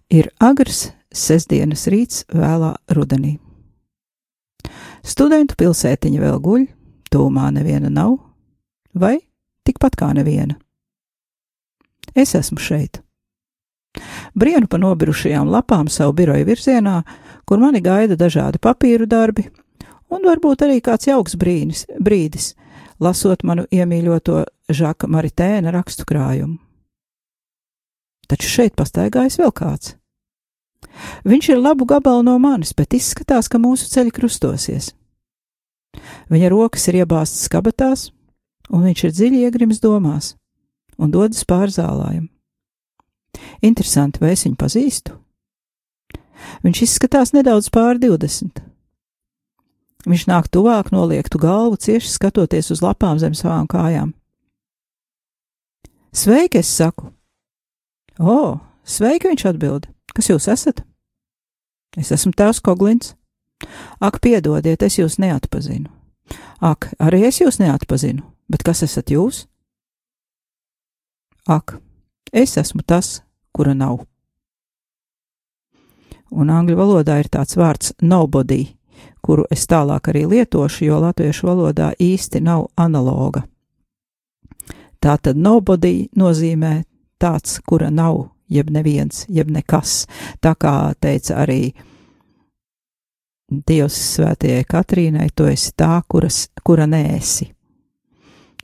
Ir 0.09 0.31
agrs 0.41 0.89
sestdienas 1.13 1.85
rīts 1.93 2.25
vēlā 2.33 2.73
rudenī. 2.97 3.37
Studentu 5.09 5.57
pilsētiņa 5.57 6.21
vēl 6.21 6.41
guļ, 6.45 6.65
tūmā 7.09 7.49
neviena 7.57 7.89
nav, 7.89 8.19
vai 8.93 9.17
tikpat 9.65 9.97
kā 9.97 10.11
neviena. 10.17 10.59
Es 12.13 12.35
esmu 12.37 12.61
šeit. 12.61 13.01
Brienu 14.37 14.69
pa 14.69 14.79
nobirušajām 14.81 15.49
lapām 15.49 15.89
savu 15.89 16.13
biroju 16.19 16.45
virzienā, 16.49 17.01
kur 17.49 17.61
mani 17.63 17.81
gaida 17.81 18.19
dažādi 18.21 18.61
papīru 18.61 19.09
darbi, 19.09 19.47
un 20.13 20.29
varbūt 20.29 20.67
arī 20.67 20.83
kāds 20.85 21.09
jauks 21.09 21.39
brīnis, 21.41 21.87
brīdis, 21.97 22.53
lasot 23.01 23.45
manu 23.49 23.65
iemīļoto 23.73 24.45
Žaka 24.69 25.09
Maritēna 25.09 25.73
rakstu 25.73 26.05
krājumu. 26.09 26.59
Taču 28.29 28.53
šeit 28.53 28.77
pastaigājas 28.77 29.41
vēl 29.41 29.55
kāds. 29.57 29.95
Viņš 31.25 31.49
ir 31.55 31.61
labu 31.65 31.87
gabalu 31.89 32.27
no 32.27 32.37
manis, 32.43 32.75
bet 32.77 32.93
izskatās, 32.97 33.49
ka 33.49 33.61
mūsu 33.61 33.89
ceļi 33.89 34.13
krustosies. 34.13 34.93
Viņa 36.29 36.51
rokas 36.53 36.89
ir 36.91 37.01
iebāztas 37.03 37.49
kabatās, 37.53 38.09
un 38.69 38.85
viņš 38.85 39.05
ir 39.05 39.15
dziļi 39.15 39.45
iegrims 39.47 39.81
domās 39.81 40.35
un 40.99 41.13
dodas 41.15 41.45
pāri 41.49 41.73
zālājam. 41.73 42.27
Interesanti, 43.63 44.21
vai 44.23 44.35
es 44.35 44.45
viņu 44.47 44.59
pazīstu? 44.59 45.15
Viņš 46.65 46.83
izskatās 46.87 47.33
nedaudz 47.35 47.71
pār 47.75 47.99
20. 48.03 48.63
Viņš 50.09 50.25
nāk 50.31 50.47
tuvāk, 50.55 50.93
noliektu 50.95 51.41
galvu, 51.43 51.79
cieši 51.81 52.11
skatoties 52.13 52.71
uz 52.75 52.83
lapām 52.85 53.19
zem 53.19 53.35
savām 53.35 53.67
kājām. 53.71 54.13
Sveiki, 56.15 56.63
es 56.63 56.71
saku. 56.71 57.11
O, 58.19 58.59
sveiki, 58.87 59.29
viņš 59.31 59.45
atbild. 59.51 59.91
Kas 60.15 60.31
jūs 60.31 60.49
esat? 60.51 60.83
Es 61.99 62.11
esmu 62.15 62.33
tēvs 62.39 62.63
Koglins. 62.65 63.15
Ak, 64.01 64.21
piedodiet, 64.23 64.83
es 64.83 64.99
jūs 64.99 65.19
neatpazinu. 65.19 65.91
Ak, 66.61 66.91
arī 66.99 67.25
es 67.29 67.41
jūs 67.41 67.59
neatpazinu, 67.63 68.23
bet 68.51 68.63
kas 68.67 68.83
esat 68.87 69.11
jūs? 69.11 69.47
Ak, 71.49 71.79
es 72.33 72.57
esmu 72.61 72.85
tas, 72.87 73.23
kura 73.53 73.75
nav. 73.75 74.03
Un 76.31 76.51
angļu 76.53 76.77
valodā 76.77 77.19
ir 77.23 77.31
tāds 77.33 77.57
vārds 77.57 77.95
nobody, 78.05 78.67
kuru 79.25 79.47
es 79.51 79.65
tālāk 79.67 80.11
arī 80.13 80.27
lietošu, 80.29 80.85
jo 80.85 80.99
latviešu 81.01 81.49
valodā 81.49 81.93
īsti 81.99 82.43
nav 82.45 82.69
analoga. 82.77 83.47
Tā 85.01 85.15
tad 85.23 85.39
nobody 85.39 86.09
nozīmē 86.19 86.83
tāds, 87.23 87.61
kura 87.65 87.89
nav, 87.91 88.29
jeb 88.51 88.71
neviens, 88.75 89.25
jeb 89.29 89.51
nekas. 89.51 90.07
Tā 90.43 90.55
kā 90.59 90.93
teica 91.01 91.39
arī 91.45 91.73
Dievs 93.49 93.97
svētajai 94.15 94.65
Katrīnai, 94.69 95.31
tu 95.33 95.47
esi 95.49 95.73
tā, 95.77 96.03
kuras, 96.09 96.49
kura 96.65 96.85
nēsi. 96.85 97.49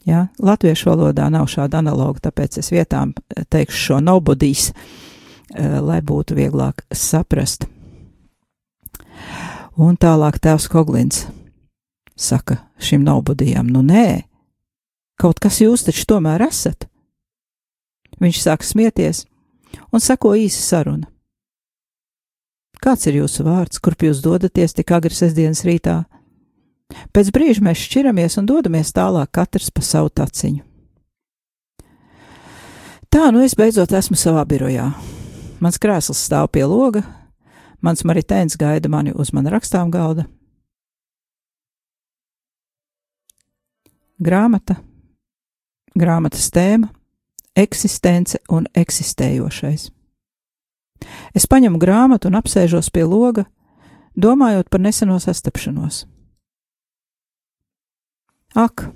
Ja? 0.04 0.26
Latviešu 0.36 0.90
valodā 0.90 1.30
nav 1.32 1.48
šāda 1.48 1.80
analoga, 1.80 2.26
tāpēc 2.26 2.58
es 2.60 2.68
vietām 2.72 3.14
teikšu 3.32 3.80
šo 3.86 4.00
nobodīs, 4.04 4.72
eh, 5.54 5.78
lai 5.80 6.02
būtu 6.04 6.36
vieglāk 6.36 6.84
saprast. 6.92 7.64
Un 9.76 9.96
tālāk 9.96 10.38
tēvs 10.38 10.68
Koglins 10.68 11.24
saka 12.14 12.60
šim 12.78 13.02
nobodījām, 13.06 13.70
nu 13.72 13.80
nē, 13.82 14.22
kaut 15.18 15.40
kas 15.40 15.62
jūs 15.64 15.86
taču 15.88 16.04
tomēr 16.12 16.44
esat. 16.46 16.86
Viņš 18.20 18.42
sāk 18.44 18.62
smieties 18.62 19.24
un 19.90 20.00
sako 20.00 20.36
īsa 20.38 20.60
saruna. 20.60 21.13
Kāds 22.84 23.08
ir 23.08 23.22
jūsu 23.22 23.46
vārds, 23.46 23.80
kurp 23.80 24.04
jūs 24.04 24.20
dodaties 24.24 24.76
tik 24.76 24.92
agri 24.92 25.16
sestdienas 25.16 25.64
rītā? 25.64 26.02
Pēc 27.16 27.32
brīža 27.32 27.64
mēs 27.64 27.80
šķiramies 27.80 28.36
un 28.42 28.46
dodamies 28.50 28.92
tālāk 28.92 29.32
katrs 29.32 29.72
pa 29.72 29.82
savu 29.82 30.12
taciņu. 30.12 30.60
Tā 33.08 33.30
nu 33.32 33.40
es 33.46 33.56
beidzot 33.56 33.94
esmu 33.94 34.18
savā 34.20 34.44
birojā. 34.44 34.90
Mans 35.64 35.80
krēsls 35.80 36.20
stāv 36.26 36.50
pie 36.52 36.66
loga, 36.68 37.04
Mans 37.84 38.00
maritēns 38.08 38.56
gaida 38.56 38.88
mani 38.88 39.12
uz 39.12 39.34
mana 39.36 39.50
rakstām 39.52 39.90
galda. 39.92 40.24
Grāmata, 44.24 44.78
grāmatas 45.92 46.46
tēma, 46.54 46.88
eksistence 47.52 48.40
un 48.48 48.70
eksistējošais. 48.72 49.90
Es 51.34 51.46
paņemu 51.50 51.80
grāmatu 51.82 52.30
un 52.30 52.38
apsēžos 52.38 52.90
pie 52.94 53.04
loga, 53.08 53.44
domājot 54.14 54.70
par 54.70 54.80
neseno 54.80 55.18
sastapšanos. 55.18 56.04
Ak, 58.54 58.86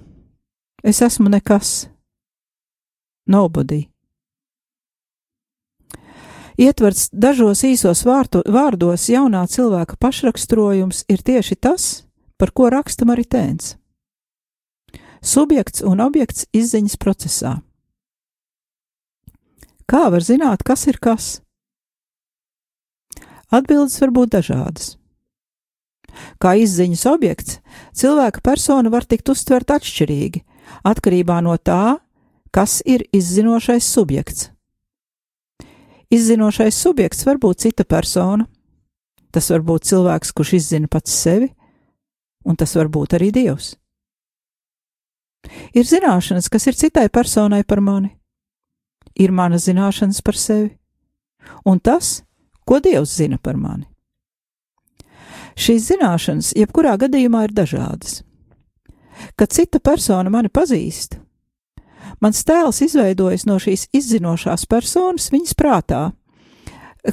es 0.87 1.03
esmu 1.03 1.29
nekas, 1.33 1.89
nobody. 3.27 3.89
Ietverts 6.59 7.09
dažos 7.15 7.63
īsos 7.63 8.03
vārtu, 8.07 8.43
vārdos 8.47 9.05
jaunā 9.11 9.45
cilvēka 9.47 9.95
pašraksturojums 10.03 11.05
ir 11.11 11.23
tieši 11.23 11.55
tas, 11.55 11.85
par 12.39 12.51
ko 12.51 12.71
raksta 12.71 13.07
Maritēns. 13.07 13.77
Subjekts 15.23 15.83
un 15.87 16.03
objekts 16.03 16.47
izziņas 16.55 16.99
procesā. 16.99 17.53
Kā 19.91 20.07
var 20.11 20.23
zināt, 20.23 20.63
kas 20.67 20.87
ir 20.91 20.99
kas? 21.03 21.39
Atbildes 23.49 23.97
var 24.03 24.13
būt 24.13 24.35
dažādas. 24.37 24.97
Kā 26.43 26.55
izziņas 26.59 27.05
objekts, 27.09 27.59
cilvēka 27.97 28.43
persona 28.45 28.91
var 28.93 29.07
tikt 29.09 29.31
uztvert 29.33 29.71
atšķirīgi, 29.71 30.43
atkarībā 30.89 31.41
no 31.45 31.55
tā, 31.57 31.99
kas 32.53 32.81
ir 32.87 33.07
izzinošais 33.15 33.87
subjekts. 33.87 34.51
Izzinošais 36.11 36.77
subjekts 36.77 37.27
var 37.29 37.41
būt 37.41 37.67
cita 37.67 37.85
persona, 37.85 38.47
tas 39.31 39.51
var 39.53 39.65
būt 39.65 39.89
cilvēks, 39.91 40.33
kurš 40.33 40.55
izzina 40.59 40.89
pats 40.89 41.13
sevi, 41.13 41.51
un 42.49 42.57
tas 42.57 42.73
var 42.77 42.89
būt 42.89 43.19
arī 43.19 43.31
Dievs. 43.33 43.75
Ir 45.77 45.85
zināšanas, 45.85 46.49
kas 46.49 46.67
ir 46.69 46.77
citai 46.77 47.09
personai 47.13 47.63
par 47.65 47.81
mani, 47.85 48.11
ir 49.17 49.33
mana 49.33 49.61
zināšanas 49.61 50.21
par 50.25 50.37
sevi, 50.37 50.73
un 51.65 51.81
tas, 51.81 52.23
ko 52.69 52.83
Dievs 52.85 53.17
zina 53.17 53.39
par 53.41 53.57
mani. 53.57 53.89
Šīs 55.59 55.89
zināšanas, 55.89 56.53
jebkurā 56.55 56.99
gadījumā, 57.01 57.49
ir 57.49 57.57
dažādas. 57.57 58.21
Kad 59.35 59.57
cita 59.57 59.81
persona 59.83 60.31
mani 60.31 60.53
pazīst, 60.53 61.17
Mans 62.21 62.41
tēls 62.43 62.81
izveidojas 62.83 63.45
no 63.47 63.59
šīs 63.63 63.87
izzinošās 63.95 64.67
personas 64.67 65.29
viņas 65.31 65.55
prātā, 65.59 66.01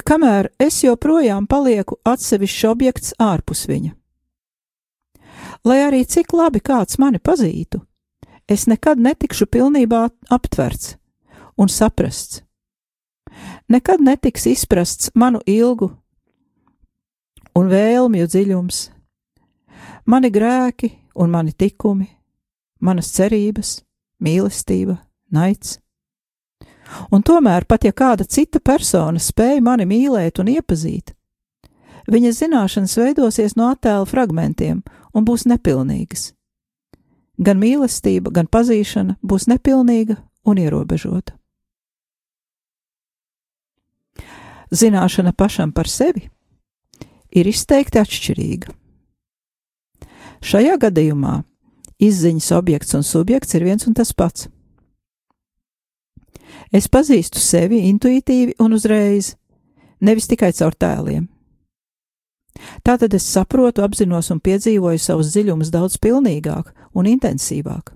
kamēr 0.06 0.50
es 0.62 0.80
joprojām 0.82 1.46
palieku 1.46 2.00
atsevišķs 2.06 2.64
objekts 2.70 3.14
ārpus 3.22 3.66
viņa. 3.70 3.92
Lai 5.66 5.78
arī 5.84 6.02
cik 6.06 6.34
labi 6.34 6.62
kāds 6.62 6.98
mani 6.98 7.20
pazītu, 7.22 7.82
es 8.50 8.66
nekad 8.66 8.98
netikšu 9.02 9.46
pilnībā 9.46 10.08
aptverts 10.30 10.96
un 11.56 11.70
saprasts. 11.70 12.42
Nekad 13.68 14.00
netiks 14.00 14.46
izprasts 14.46 15.10
manu 15.14 15.40
ilgu 15.46 15.90
un 17.56 17.70
vēlmju 17.72 18.28
dziļums, 18.28 18.78
mani 20.06 20.30
grēki 20.30 20.92
un 21.16 21.32
mani 21.32 21.52
tikumi, 21.56 22.06
manas 22.80 23.10
cerības, 23.16 23.80
mīlestība, 24.22 24.98
naids. 25.32 25.78
Un 27.10 27.24
tomēr, 27.26 27.66
pat 27.66 27.84
ja 27.84 27.92
kāda 27.92 28.26
cita 28.28 28.60
persona 28.62 29.18
spēja 29.18 29.62
mani 29.64 29.86
mīlēt 29.88 30.38
un 30.38 30.52
iepazīt, 30.52 31.16
viņa 32.06 32.32
zināšanas 32.36 32.96
veidosies 33.00 33.56
no 33.58 33.72
attēla 33.72 34.06
fragmentiem 34.06 34.84
un 35.14 35.26
būs 35.26 35.48
nepilnīgas. 35.50 36.30
Gan 37.42 37.58
mīlestība, 37.60 38.30
gan 38.32 38.46
pazīšana 38.46 39.18
būs 39.20 39.48
nepilnīga 39.50 40.16
un 40.46 40.62
ierobežota. 40.62 41.34
Zināšana 44.76 45.32
pašam 45.32 45.72
par 45.72 45.88
sevi 45.88 46.26
ir 47.32 47.48
izteikti 47.48 48.00
atšķirīga. 48.00 48.74
Šajā 50.44 50.76
gadījumā 50.82 51.38
izziņas 52.02 52.50
objekts 52.58 52.96
un 52.98 53.06
subjekts 53.06 53.56
ir 53.56 53.64
viens 53.64 53.86
un 53.88 53.96
tas 53.96 54.12
pats. 54.12 54.50
Es 56.74 56.88
pazīstu 56.92 57.40
sevi 57.40 57.86
intuitīvi 57.88 58.56
un 58.60 58.74
uzreiz, 58.76 59.34
nevis 60.00 60.28
tikai 60.28 60.52
caur 60.56 60.74
tēliem. 60.74 61.28
Tātad 62.84 63.14
es 63.14 63.26
saprotu, 63.28 63.84
apzinos 63.84 64.30
un 64.32 64.40
piedzīvoju 64.40 65.00
savus 65.00 65.32
dziļumus 65.34 65.72
daudz 65.72 65.98
pilnīgāk 66.00 66.72
un 66.96 67.08
intensīvāk. 67.10 67.92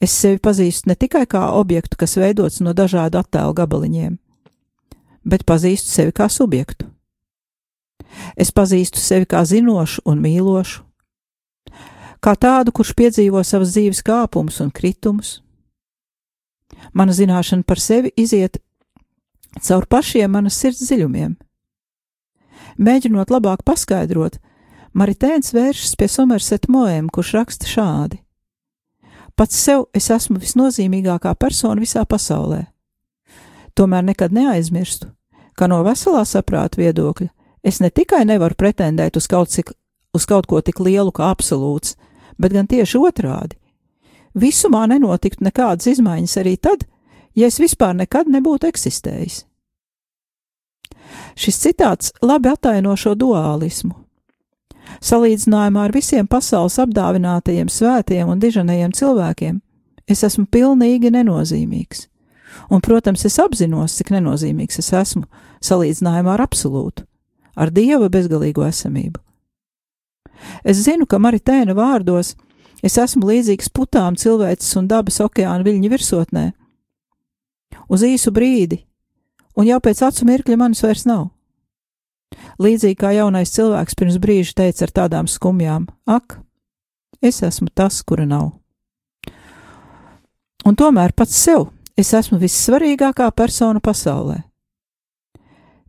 Es 0.00 0.12
sevi 0.16 0.40
pazīstu 0.40 0.88
ne 0.88 0.96
tikai 0.96 1.26
kā 1.28 1.50
objektu, 1.56 1.98
kas 2.00 2.16
veidots 2.16 2.60
no 2.64 2.72
dažādu 2.76 3.20
attēlu 3.20 3.56
gabaliņiem, 3.56 4.16
bet 5.24 5.44
pazīstu 5.48 5.90
sevi 5.90 6.14
kā 6.16 6.28
subjektu. 6.30 6.88
Es 8.36 8.50
pazīstu 8.50 8.98
sevi 8.98 9.28
kā 9.30 9.42
zinošu 9.46 10.02
un 10.08 10.22
mīlošu, 10.22 10.82
kā 12.20 12.34
tādu, 12.36 12.72
kurš 12.74 12.94
piedzīvo 12.98 13.42
savas 13.46 13.74
dzīves 13.74 14.02
kāpumus 14.06 14.60
un 14.64 14.72
kritumus. 14.74 15.38
Mana 16.92 17.12
zināšana 17.14 17.66
par 17.66 17.80
sevi 17.80 18.12
iziet 18.16 18.58
caur 19.62 19.86
pašiem 19.86 20.30
manas 20.30 20.58
sirds 20.58 20.82
dziļumiem. 20.86 21.36
Mēģinot 22.80 23.30
labāk 23.30 23.64
paskaidrot, 23.66 24.38
Maritēns 24.90 25.52
vēršas 25.54 25.94
pie 25.94 26.08
Somerseta 26.10 26.70
Moēm, 26.72 27.06
kurš 27.14 27.34
raksta 27.36 27.68
šādi: 27.70 28.18
Pats 29.38 29.54
sev 29.54 29.84
es 29.94 30.10
esmu 30.10 30.40
visnozīmīgākā 30.42 31.36
persona 31.38 31.78
visā 31.78 32.02
pasaulē. 32.02 32.64
Tomēr 33.80 34.04
nekad 34.04 34.34
neaizmirstu, 34.36 35.06
ka 35.56 35.64
no 35.70 35.78
veselā 35.86 36.20
saprāta 36.28 36.76
viedokļa 36.76 37.30
es 37.64 37.78
ne 37.80 37.88
tikai 37.88 38.26
nevaru 38.28 38.58
pretendēt 38.60 39.16
uz 39.16 39.24
kaut, 39.24 39.48
cik, 39.48 39.70
uz 40.12 40.26
kaut 40.28 40.48
ko 40.50 40.60
tik 40.60 40.82
lielu 40.84 41.08
kā 41.16 41.30
absolūts, 41.32 41.94
bet 42.36 42.52
gan 42.52 42.68
tieši 42.68 43.00
otrādi. 43.00 43.56
Visumā 44.36 44.84
nenotiktu 44.90 45.46
nekādas 45.48 45.88
izmaiņas 45.94 46.36
arī 46.42 46.58
tad, 46.60 46.84
ja 47.32 47.48
es 47.48 47.56
vispār 47.56 47.96
nekad 47.96 48.28
nebūtu 48.28 48.68
eksistējis. 48.68 49.46
Šis 51.40 51.62
citāts 51.64 52.12
labi 52.20 52.52
ataino 52.52 52.92
šo 53.00 53.14
duālismu. 53.16 53.96
Salīdzinājumā 55.00 55.88
ar 55.88 55.96
visiem 55.96 56.28
pasaules 56.28 56.76
apdāvinātajiem 56.84 57.72
svētiem 57.72 58.28
un 58.28 58.44
diženajiem 58.44 58.92
cilvēkiem, 58.92 59.60
es 60.04 60.24
esmu 60.28 60.50
pilnīgi 60.52 61.16
nenozīmīgs. 61.16 62.09
Un, 62.68 62.82
protams, 62.84 63.24
es 63.24 63.38
apzinos, 63.42 63.96
cik 63.98 64.12
nenozīmīgs 64.14 64.82
es 64.82 64.92
esmu 64.94 65.24
salīdzinājumā 65.64 66.36
ar 66.36 66.44
absolūtu, 66.44 67.06
ar 67.56 67.72
dieva 67.74 68.10
bezgalīgo 68.12 68.66
esamību. 68.66 69.20
Es 70.64 70.82
zinu, 70.84 71.06
ka 71.06 71.20
Maritēna 71.20 71.74
vārdos 71.76 72.34
es 72.84 72.96
esmu 73.00 73.28
līdzīgs 73.28 73.72
putām 73.74 74.16
cilvēces 74.16 74.76
un 74.80 74.88
dabas 74.88 75.20
okeāna 75.24 75.64
viļņu 75.66 75.90
virsotnē. 75.92 76.46
Uz 77.90 78.04
īsu 78.06 78.32
brīdi, 78.34 78.80
un 79.58 79.68
jau 79.68 79.80
pēc 79.82 80.02
acu 80.06 80.28
mirkļa 80.28 80.58
manis 80.60 80.82
vairs 80.84 81.06
nav. 81.08 81.28
Līdzīgi 82.62 82.98
kā 83.00 83.10
jaunais 83.16 83.50
cilvēks 83.56 83.96
pirms 83.98 84.20
brīža 84.22 84.54
teica 84.62 84.86
ar 84.86 84.94
tādām 85.00 85.28
skumjām: 85.28 85.88
Ak, 86.06 86.38
es 87.20 87.42
esmu 87.42 87.68
tas, 87.74 88.02
kura 88.06 88.26
nav. 88.28 88.52
Un 90.66 90.76
tomēr 90.76 91.14
pats 91.16 91.34
sev 91.34 91.70
es 92.00 92.12
esmu 92.16 92.38
vissvarīgākā 92.40 93.28
persona 93.36 93.80
pasaulē. 93.82 94.40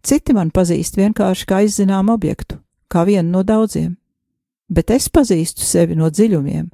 Citi 0.01 0.33
man 0.33 0.49
pazīst 0.51 0.97
vienkārši 0.97 1.47
kā 1.47 1.61
izzināmu 1.65 2.15
objektu, 2.15 2.57
kā 2.89 3.05
vienu 3.05 3.29
no 3.29 3.43
daudziem, 3.45 3.95
bet 4.69 4.91
es 4.91 5.09
pazīstu 5.13 5.61
sevi 5.65 5.95
no 5.95 6.09
dziļumiem, 6.09 6.69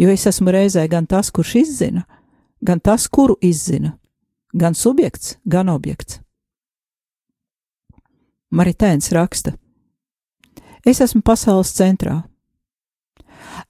jo 0.00 0.08
es 0.10 0.26
esmu 0.26 0.54
reizē 0.54 0.86
gan 0.88 1.06
tas, 1.06 1.30
kurš 1.30 1.54
izzina, 1.60 2.06
gan 2.64 2.80
tas, 2.80 3.06
kuru 3.08 3.36
izzina, 3.42 3.98
gan 4.52 4.74
subjekts, 4.74 5.36
gan 5.44 5.68
objekts. 5.68 6.20
Maritēns 8.54 9.10
raksta: 9.12 9.56
Es 10.86 11.00
esmu 11.00 11.24
pasaules 11.26 11.72
centrā. 11.74 12.22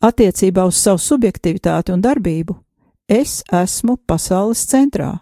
Attiecībā 0.02 0.64
uz 0.68 0.76
savu 0.76 1.00
subjektivitāti 1.00 1.92
un 1.94 2.02
darbību 2.04 2.63
es 3.08 3.42
esmu 3.52 3.96
pasaules 4.06 4.64
centrā. 4.68 5.20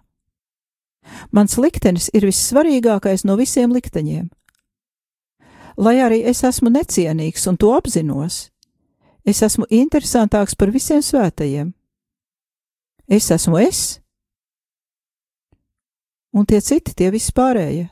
Mans 1.35 1.59
liktenis 1.59 2.11
ir 2.14 2.26
vissvarīgākais 2.28 3.26
no 3.26 3.37
visiem 3.37 3.72
likteņiem. 3.74 4.30
Lai 5.76 5.97
arī 6.05 6.22
es 6.28 6.45
esmu 6.45 6.70
necienīgs 6.70 7.47
un 7.49 7.57
to 7.57 7.72
apzinos, 7.74 8.51
es 9.24 9.43
esmu 9.43 9.66
interesantāks 9.70 10.55
par 10.55 10.70
visiem 10.70 11.03
svētajiem. 11.03 11.72
Es 13.09 13.30
esmu 13.35 13.59
es, 13.59 14.01
un 16.33 16.47
tie 16.47 16.61
citi, 16.61 16.95
tie 16.95 17.11
vispārējie. 17.11 17.89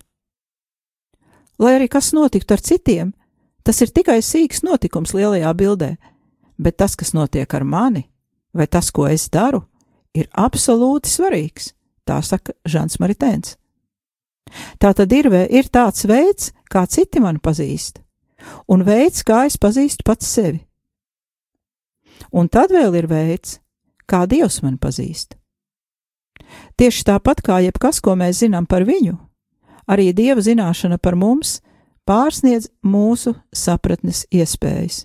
Lai 1.60 1.74
arī 1.76 1.90
kas 1.92 2.12
notiktu 2.16 2.54
ar 2.54 2.62
citiem, 2.64 3.10
tas 3.64 3.80
ir 3.84 3.90
tikai 3.92 4.20
sīks 4.24 4.62
notikums 4.64 5.12
lielajā 5.16 5.50
bildē, 5.56 5.90
bet 6.56 6.78
tas, 6.80 6.96
kas 6.96 7.12
notiek 7.12 7.52
ar 7.54 7.64
mani, 7.64 8.06
vai 8.54 8.66
tas, 8.66 8.88
ko 8.90 9.08
es 9.08 9.28
daru, 9.28 9.64
ir 10.14 10.28
absolūti 10.32 11.10
svarīgs, 11.10 11.72
tā 12.06 12.20
saka 12.24 12.54
Žants 12.68 13.00
Maritēns. 13.02 13.56
Tā 14.82 14.92
tad 14.96 15.12
ir, 15.14 15.30
ir 15.30 15.68
tāds 15.70 16.06
veids, 16.10 16.50
kā 16.70 16.86
citi 16.90 17.22
mani 17.22 17.38
pazīst, 17.38 18.00
un 18.68 18.82
veids, 18.86 19.22
kā 19.22 19.44
es 19.46 19.58
pazīstu 19.60 20.06
pats 20.06 20.26
sevi. 20.26 20.64
Un 22.34 22.50
tad 22.50 22.74
vēl 22.74 22.96
ir 22.98 23.06
veids, 23.10 23.58
kā 24.10 24.26
Dievs 24.26 24.60
man 24.64 24.76
pazīst. 24.78 25.36
Tieši 26.76 27.06
tāpat 27.06 27.42
kā 27.46 27.60
jebkas, 27.62 28.00
ko 28.02 28.16
mēs 28.18 28.42
zinām 28.42 28.66
par 28.66 28.84
viņu, 28.88 29.14
arī 29.90 30.10
Dieva 30.16 30.42
zināšana 30.42 30.98
par 30.98 31.16
mums 31.18 31.60
pārsniedz 32.08 32.70
mūsu 32.82 33.36
sapratnes 33.54 34.24
iespējas. 34.34 35.04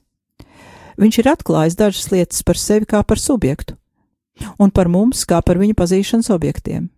Viņš 0.98 1.18
ir 1.22 1.30
atklājis 1.30 1.78
dažas 1.78 2.12
lietas 2.14 2.44
par 2.48 2.58
sevi 2.58 2.88
kā 2.90 3.04
par 3.04 3.20
subjektu, 3.20 3.76
un 4.60 4.72
par 4.72 4.90
mums 4.92 5.24
kā 5.28 5.42
par 5.46 5.60
viņa 5.62 5.78
pazīšanas 5.78 6.32
objektiem. 6.36 6.90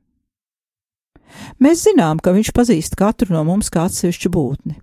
Mēs 1.62 1.84
zinām, 1.86 2.22
ka 2.24 2.34
viņš 2.36 2.52
pazīst 2.56 2.98
katru 2.98 3.34
no 3.36 3.44
mums 3.48 3.70
kā 3.74 3.86
atsevišķu 3.88 4.32
būtni. 4.34 4.78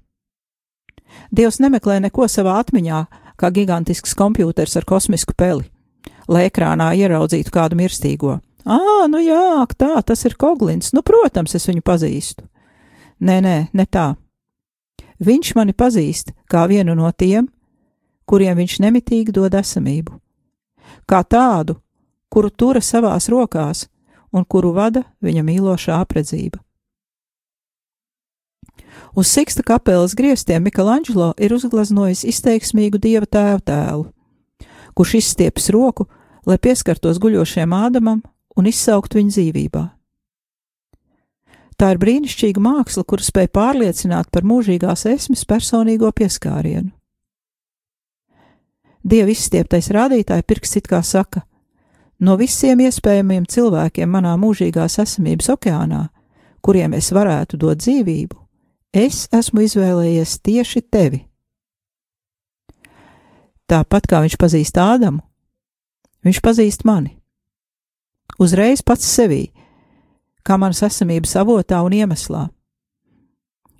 Dievs 1.34 1.60
nemeklē 1.62 2.00
neko 2.04 2.26
savā 2.28 2.58
atmiņā, 2.62 3.04
kā 3.40 3.50
gigantisks 3.54 4.14
kompjuters 4.18 4.76
ar 4.78 4.86
kosmisku 4.86 5.34
peli, 5.36 5.66
lai 6.28 6.46
ekrānā 6.48 6.92
ieraudzītu 6.98 7.54
kādu 7.54 7.78
mirstīgo. 7.78 8.38
Ā, 8.64 8.80
nu 9.10 9.20
jā, 9.20 9.64
tā, 9.76 9.92
tas 10.06 10.24
ir 10.24 10.36
Koglins, 10.40 10.94
nu, 10.96 11.02
protams, 11.04 11.54
es 11.56 11.66
viņu 11.68 11.82
pazīstu. 11.84 12.46
Nē, 13.20 13.40
nē, 13.44 13.56
ne 13.76 13.86
tā. 13.86 14.14
Viņš 15.24 15.54
mani 15.58 15.74
pazīst 15.76 16.32
kā 16.50 16.64
vienu 16.68 16.96
no 16.96 17.10
tiem, 17.12 17.46
kuriem 18.24 18.56
viņš 18.58 18.78
nemitīgi 18.82 19.34
dod 19.36 19.54
esamību, 19.54 20.16
kā 21.06 21.20
tādu, 21.28 21.76
kuru 22.34 22.50
tura 22.50 22.82
savās 22.82 23.28
rokās 23.30 23.86
un 24.34 24.42
kuru 24.44 24.72
vada 24.74 25.04
viņa 25.22 25.44
mīlošā 25.46 26.00
apredzība. 26.02 26.58
Uz 29.14 29.30
Siksta 29.30 29.62
kapelas 29.62 30.16
griestiem 30.18 30.64
Michelangelo 30.66 31.32
ir 31.38 31.54
uzgleznojis 31.54 32.24
izteiksmīgu 32.26 32.98
dieva 32.98 33.26
tēva 33.30 33.60
tēlu, 33.62 34.08
kurš 34.98 35.18
izstieps 35.20 35.70
roku, 35.70 36.08
lai 36.46 36.58
pieskartos 36.58 37.20
guļošajam 37.22 37.76
ādamam 37.78 38.24
un 38.58 38.66
izsaukt 38.66 39.14
viņu 39.14 39.36
dzīvībā. 39.36 39.84
Tā 41.78 41.94
ir 41.94 41.98
brīnišķīga 42.02 42.62
māksla, 42.62 43.02
kur 43.06 43.22
spēj 43.22 43.48
pārliecināt 43.54 44.30
par 44.34 44.46
mūžīgās 44.46 45.06
esmes 45.10 45.46
personīgo 45.46 46.10
pieskārienu. 46.14 46.90
Dieva 49.04 49.34
izstieptais 49.34 49.90
rādītāja 49.94 50.46
pirksts 50.46 50.78
it 50.80 50.86
kā 50.90 51.02
saka: 51.04 51.42
No 52.20 52.36
visiem 52.40 52.80
iespējamiem 52.84 53.48
cilvēkiem 53.50 54.10
manā 54.10 54.36
mūžīgās 54.40 55.00
esamības 55.02 55.50
okeānā, 55.56 56.04
kuriem 56.62 56.94
es 56.94 57.10
varētu 57.12 57.58
dot 57.60 57.82
dzīvību, 57.82 58.38
es 58.94 59.26
esmu 59.34 59.66
izvēlējies 59.66 60.38
tieši 60.46 60.84
tevi. 60.86 61.24
Tāpat 63.66 64.06
kā 64.06 64.22
viņš 64.24 64.38
pazīst 64.38 64.78
Ādamu, 64.78 65.24
viņš 66.24 66.40
pazīst 66.44 66.84
mani 66.86 67.16
uzreiz 68.38 68.82
pats 68.82 69.06
sevī, 69.06 69.48
kā 70.44 70.58
manas 70.58 70.82
esamības 70.86 71.34
avotā 71.40 71.80
un 71.84 71.94
iemeslā. 71.94 72.48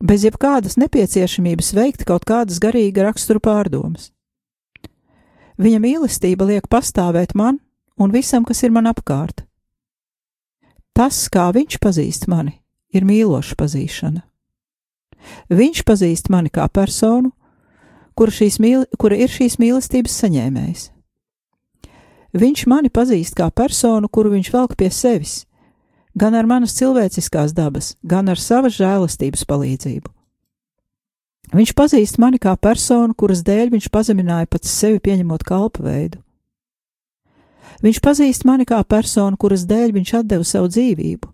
Bez 0.05 0.25
jebkādas 0.27 0.77
nepieciešamības 0.81 1.73
veikt 1.77 2.05
kaut 2.09 2.27
kādas 2.29 2.61
garīga 2.61 3.07
rakstura 3.07 3.41
pārdomas. 3.41 4.11
Viņa 5.61 5.81
mīlestība 5.81 6.49
liek 6.49 6.67
pastāvēt 6.69 7.37
man 7.39 7.61
un 7.99 8.13
visam, 8.15 8.45
kas 8.45 8.63
ir 8.63 8.73
man 8.75 8.89
apkārt. 8.91 9.45
Tas, 10.95 11.27
kā 11.29 11.49
viņš 11.55 11.81
pazīst 11.83 12.29
mani, 12.31 12.61
ir 12.95 13.07
mīloša 13.07 13.57
pazīšana. 13.59 14.23
Viņš 15.51 15.83
pazīst 15.89 16.31
mani 16.31 16.53
kā 16.53 16.67
personu, 16.69 17.33
kura, 18.15 18.33
mīl, 18.61 18.85
kura 18.99 19.19
ir 19.19 19.33
šīs 19.33 19.59
mīlestības 19.59 20.19
saņēmējs. 20.23 20.91
Viņš 22.35 22.65
mani 22.67 22.91
pazīst 22.91 23.37
kā 23.39 23.49
personu, 23.51 24.11
kuru 24.11 24.35
viņš 24.35 24.51
velk 24.55 24.75
pie 24.79 24.91
sevis, 24.91 25.45
gan 26.19 26.35
ar 26.35 26.47
manas 26.51 26.75
cilvēciskās 26.79 27.55
dabas, 27.55 27.95
gan 28.03 28.29
ar 28.29 28.39
savas 28.39 28.75
žēlastības 28.79 29.47
palīdzību. 29.47 30.11
Viņš 31.55 31.75
pazīst 31.79 32.19
mani 32.19 32.41
kā 32.43 32.57
personu, 32.59 33.15
kuras 33.15 33.45
dēļ 33.47 33.71
viņš 33.77 33.91
pazemināja 33.95 34.51
pats 34.51 34.73
sevi 34.73 34.99
pieņemot 34.99 35.45
kalpu 35.47 35.85
veidu. 35.87 36.24
Viņš 37.85 38.01
pazīst 38.01 38.47
mani 38.49 38.65
kā 38.65 38.79
personu, 38.89 39.37
kuras 39.37 39.67
dēļ 39.69 39.93
viņš 39.93 40.15
deva 40.25 40.45
savu 40.45 40.71
dzīvību. 40.73 41.29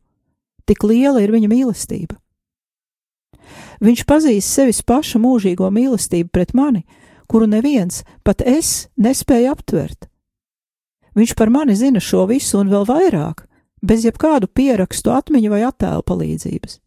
Tik 0.66 0.82
liela 0.84 1.22
ir 1.22 1.30
viņa 1.30 1.51
mīlestība. 1.51 2.18
Viņš 3.80 4.03
pazīst 4.07 4.51
sevis 4.51 4.82
paša 4.82 5.18
mūžīgo 5.22 5.70
mīlestību 5.72 6.28
pret 6.34 6.53
mani, 6.55 6.84
kuru 7.30 7.46
neviens, 7.46 8.03
pat 8.26 8.42
es, 8.42 8.90
nespēja 8.98 9.55
aptvert. 9.55 10.11
Viņš 11.16 11.34
par 11.38 11.51
mani 11.51 11.74
zina 11.78 12.03
šo 12.03 12.26
visu 12.30 12.61
un 12.61 12.70
vēl 12.70 12.86
vairāk, 12.86 13.46
bez 13.82 14.05
jebkādu 14.05 14.51
pierakstu, 14.51 15.14
atmiņu 15.14 15.51
vai 15.55 15.64
attēlu 15.66 16.05
palīdzības. 16.07 16.78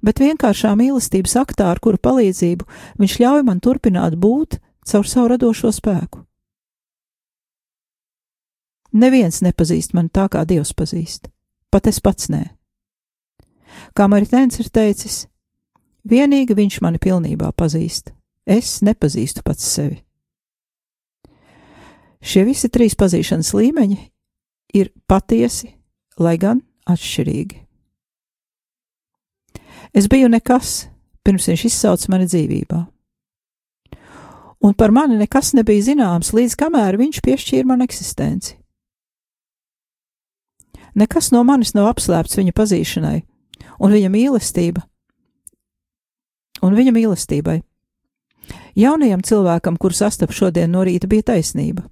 Bet 0.00 0.20
vienkāršā 0.20 0.72
mīlestības 0.78 1.36
aktā, 1.40 1.68
ar 1.72 1.80
kuru 1.82 2.00
palīdzību 2.00 2.68
viņš 3.00 3.20
ļauj 3.20 3.44
man 3.44 3.60
turpināt 3.60 4.16
būt 4.16 4.60
caur 4.88 5.08
savu 5.08 5.32
radošo 5.34 5.72
spēku. 5.76 6.24
Neviens 8.92 9.42
nepazīst 9.44 9.94
mani 9.94 10.10
tā, 10.10 10.26
kā 10.26 10.42
Dievs 10.44 10.72
pazīst, 10.74 11.28
pat 11.70 11.86
es 11.86 12.00
pats 12.02 12.30
nē. 12.32 12.42
Kā 13.94 14.08
Maritēns 14.10 14.58
ir 14.58 14.70
teicis, 14.74 15.24
vienīgi 16.02 16.56
viņš 16.58 16.80
mani 16.82 16.98
pilnībā 16.98 17.52
pazīst, 17.54 18.10
es 18.46 18.80
nepazīstu 18.82 19.44
pats 19.46 19.66
sevi. 19.66 20.00
Šie 22.20 22.44
visi 22.44 22.68
trīs 22.68 22.98
pazīšanas 22.98 23.54
līmeņi 23.56 24.00
ir 24.76 24.90
patiesi, 25.08 25.70
lai 26.20 26.36
gan 26.36 26.60
atšķirīgi. 26.90 27.62
Es 29.96 30.06
biju 30.10 30.28
nekas, 30.30 30.90
pirms 31.26 31.48
viņš 31.50 31.66
izsauca 31.66 32.12
mani 32.12 32.28
dzīvībā. 32.28 32.80
Un 34.60 34.74
par 34.76 34.92
mani 34.92 35.16
nekas 35.16 35.54
nebija 35.56 35.86
zināms, 35.86 36.34
līdz 36.36 36.58
kamēr 36.60 36.98
viņš 37.00 37.22
piešķīra 37.24 37.70
man 37.70 37.86
eksistenci. 37.86 38.59
Nekas 40.94 41.30
no 41.34 41.42
manis 41.46 41.74
nav 41.74 41.90
apslēpts 41.92 42.38
viņa 42.38 42.54
pazīšanai, 42.56 43.18
un 43.78 43.94
viņa 43.94 44.10
mīlestība, 44.12 44.82
un 46.66 46.76
viņa 46.76 46.94
mīlestībai. 46.96 47.60
Jaunajam 48.78 49.22
cilvēkam, 49.26 49.78
kuru 49.78 49.94
sastapu 49.94 50.34
šodien 50.34 50.70
no 50.72 50.82
rīta, 50.86 51.08
bija 51.10 51.30
taisnība. 51.32 51.86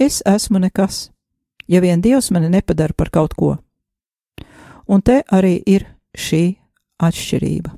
Es 0.00 0.20
esmu 0.26 0.60
nekas, 0.60 1.10
ja 1.68 1.80
vien 1.80 2.00
Dievs 2.00 2.30
mani 2.30 2.50
nepadara 2.52 2.96
par 2.96 3.10
kaut 3.10 3.36
ko. 3.36 3.56
Un 4.88 5.02
te 5.02 5.20
arī 5.30 5.60
ir 5.66 5.86
šī 6.16 6.56
atšķirība. 7.00 7.76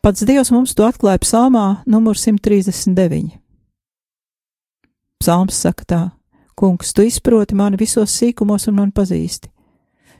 Pats 0.00 0.24
Dievs 0.24 0.48
mums 0.54 0.72
to 0.72 0.86
atklāja 0.88 1.20
psalmā 1.20 1.82
numur 1.84 2.16
139. 2.16 3.36
Psalms 5.20 5.58
saka 5.60 5.84
tā: 5.84 6.00
Kungs, 6.60 6.92
tu 6.92 7.06
izproti 7.08 7.56
mani 7.56 7.78
visos 7.80 8.12
sīkumos 8.12 8.66
un 8.68 8.74
man 8.76 8.90
pazīsti. 8.92 9.48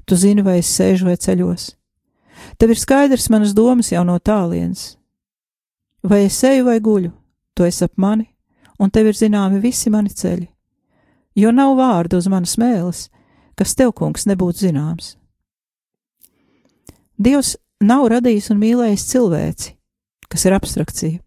Tu 0.09 0.17
zini, 0.17 0.41
vai 0.41 0.57
es 0.63 0.71
sēžu 0.73 1.11
vai 1.11 1.19
ceļos. 1.21 1.67
Tev 2.57 2.73
ir 2.73 2.81
skaidrs 2.81 3.29
manas 3.29 3.53
domas 3.53 3.91
jau 3.93 4.07
no 4.09 4.17
tālienes. 4.17 4.95
Vai 6.01 6.23
es 6.31 6.39
eju 6.49 6.65
vai 6.65 6.79
guļu, 6.81 7.13
tu 7.53 7.69
esi 7.69 7.85
ap 7.85 7.93
mani, 8.01 8.25
un 8.81 8.89
tev 8.89 9.11
ir 9.11 9.21
zināmi 9.21 9.61
visi 9.61 9.93
mani 9.93 10.09
ceļi. 10.09 10.49
Jo 11.37 11.53
nav 11.53 11.77
vārdu 11.77 12.17
uz 12.17 12.29
manas 12.33 12.57
mēles, 12.57 13.11
kas 13.53 13.77
tev, 13.77 13.93
kungs, 13.93 14.25
nebūtu 14.25 14.65
zināms. 14.65 15.19
Dievs 17.21 17.59
nav 17.85 18.09
radījis 18.15 18.49
un 18.55 18.65
mīlējis 18.65 19.11
cilvēci, 19.13 19.75
kas 20.33 20.49
ir 20.49 20.57
abstrakcija. 20.57 21.21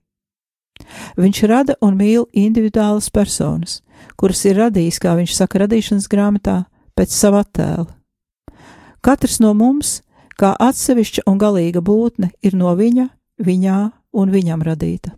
Viņš 1.17 1.41
rada 1.49 1.75
un 1.81 1.97
mīl 1.99 2.27
individuālas 2.33 3.09
personas, 3.13 3.81
kuras 4.17 4.43
ir 4.45 4.59
radījis, 4.61 4.99
kā 5.03 5.15
viņš 5.17 5.35
saka, 5.37 5.63
radīšanas 5.63 6.09
grāmatā, 6.11 6.63
pēc 6.97 7.13
sava 7.15 7.43
attēla. 7.43 7.87
Katrs 9.03 9.39
no 9.43 9.53
mums, 9.57 10.01
kā 10.39 10.53
atsevišķa 10.59 11.25
un 11.27 11.39
galīga 11.41 11.83
būtne, 11.83 12.31
ir 12.41 12.55
no 12.55 12.73
viņa, 12.75 13.09
viņā 13.43 13.79
un 14.13 14.33
viņam 14.33 14.63
radīta. 14.63 15.15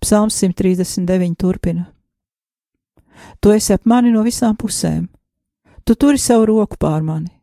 Psalms 0.00 0.38
139 0.40 1.36
turpina: 1.36 1.90
Tu 3.40 3.52
esi 3.52 3.74
ap 3.76 3.84
mani 3.84 4.14
no 4.14 4.24
visām 4.24 4.56
pusēm, 4.56 5.10
tu 5.84 5.94
turi 5.94 6.18
savu 6.18 6.48
roku 6.48 6.80
pār 6.80 7.04
mani 7.04 7.40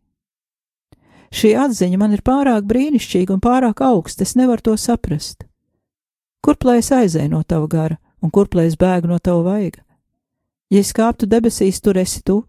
Šī 1.33 1.53
atziņa 1.59 1.99
man 1.99 2.15
ir 2.15 2.23
pārāk 2.23 2.65
brīnišķīga 2.67 3.35
un 3.35 3.43
pārāk 3.43 3.83
augsta, 3.83 4.23
es 4.23 4.35
nevaru 4.39 4.69
to 4.69 4.75
saprast. 4.79 5.43
Kurp 6.41 6.63
lai 6.63 6.77
es 6.81 6.91
aizēju 6.91 7.31
no 7.31 7.43
tava 7.43 7.67
gara, 7.67 7.97
un 8.21 8.31
kurp 8.31 8.55
lai 8.55 8.67
es 8.69 8.77
bēgu 8.79 9.09
no 9.09 9.19
tava 9.19 9.43
vaiga? 9.43 9.83
Ja 10.69 10.81
es 10.83 10.93
kāptu 10.93 11.27
debesīs, 11.29 11.79
tur 11.81 11.97
esi 11.97 12.21
tu, 12.25 12.41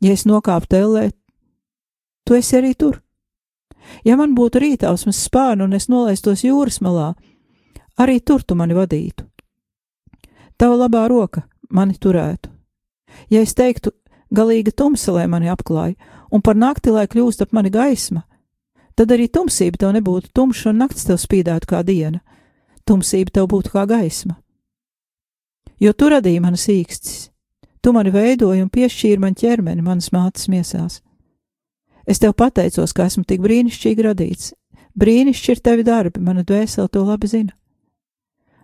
ja 0.00 0.12
es 0.12 0.24
nokāptu 0.28 0.78
ellē, 0.78 1.10
tu 2.24 2.36
esi 2.38 2.56
arī 2.56 2.74
tur. 2.74 3.02
Ja 4.04 4.16
man 4.16 4.34
būtu 4.36 4.60
rītausmas 4.62 5.20
spārni 5.24 5.64
un 5.64 5.76
es 5.76 5.88
nolaistos 5.88 6.44
jūras 6.44 6.80
malā, 6.84 7.12
arī 8.00 8.20
tur 8.20 8.42
tu 8.42 8.56
mani 8.56 8.76
vadītu. 8.76 9.24
Tava 10.58 10.76
labā 10.84 11.06
roka 11.08 11.44
mani 11.70 11.94
turētu. 11.94 12.50
Ja 13.30 13.42
es 13.44 13.54
teiktu, 13.54 13.92
galīga 14.34 14.72
tumsa, 14.74 15.12
lai 15.12 15.26
mani 15.30 15.48
apklāj, 15.52 15.94
un 16.32 16.42
par 16.42 16.56
nakti, 16.56 16.92
lai 16.92 17.06
kļūst 17.08 17.44
ap 17.44 17.54
mani 17.56 17.70
gaisma, 17.72 18.24
tad 18.96 19.12
arī 19.14 19.28
tumsība 19.32 19.80
tev 19.80 19.94
nebūtu 19.96 20.32
tumša 20.34 20.72
un 20.72 20.82
naktis 20.82 21.08
tev 21.08 21.20
spīdētu 21.20 21.70
kā 21.70 21.82
diena, 21.86 22.20
tumsība 22.88 23.34
tev 23.38 23.48
būtu 23.52 23.74
kā 23.74 23.84
gaisma. 23.88 24.38
Jo 25.78 25.92
tu 25.92 26.08
radīji 26.10 26.40
manas 26.42 26.64
īkstis, 26.72 27.28
tu 27.84 27.92
mani 27.94 28.10
veidoji 28.14 28.64
un 28.64 28.72
piešķīri 28.72 29.22
man 29.22 29.36
ķermeni 29.38 29.84
manas 29.84 30.10
mātes 30.14 30.48
miesās. 30.50 31.02
Es 32.08 32.18
tev 32.18 32.32
pateicos, 32.34 32.94
ka 32.96 33.06
esmu 33.06 33.26
tik 33.28 33.42
brīnišķīgi 33.44 34.06
radīts. 34.06 34.54
Brīnišķīgi 34.98 35.54
ir 35.54 35.62
tevi 35.62 35.84
darbi, 35.86 36.22
mana 36.24 36.42
dvēsele 36.42 36.88
to 36.88 37.04
labi 37.04 37.28
zina. 37.28 37.52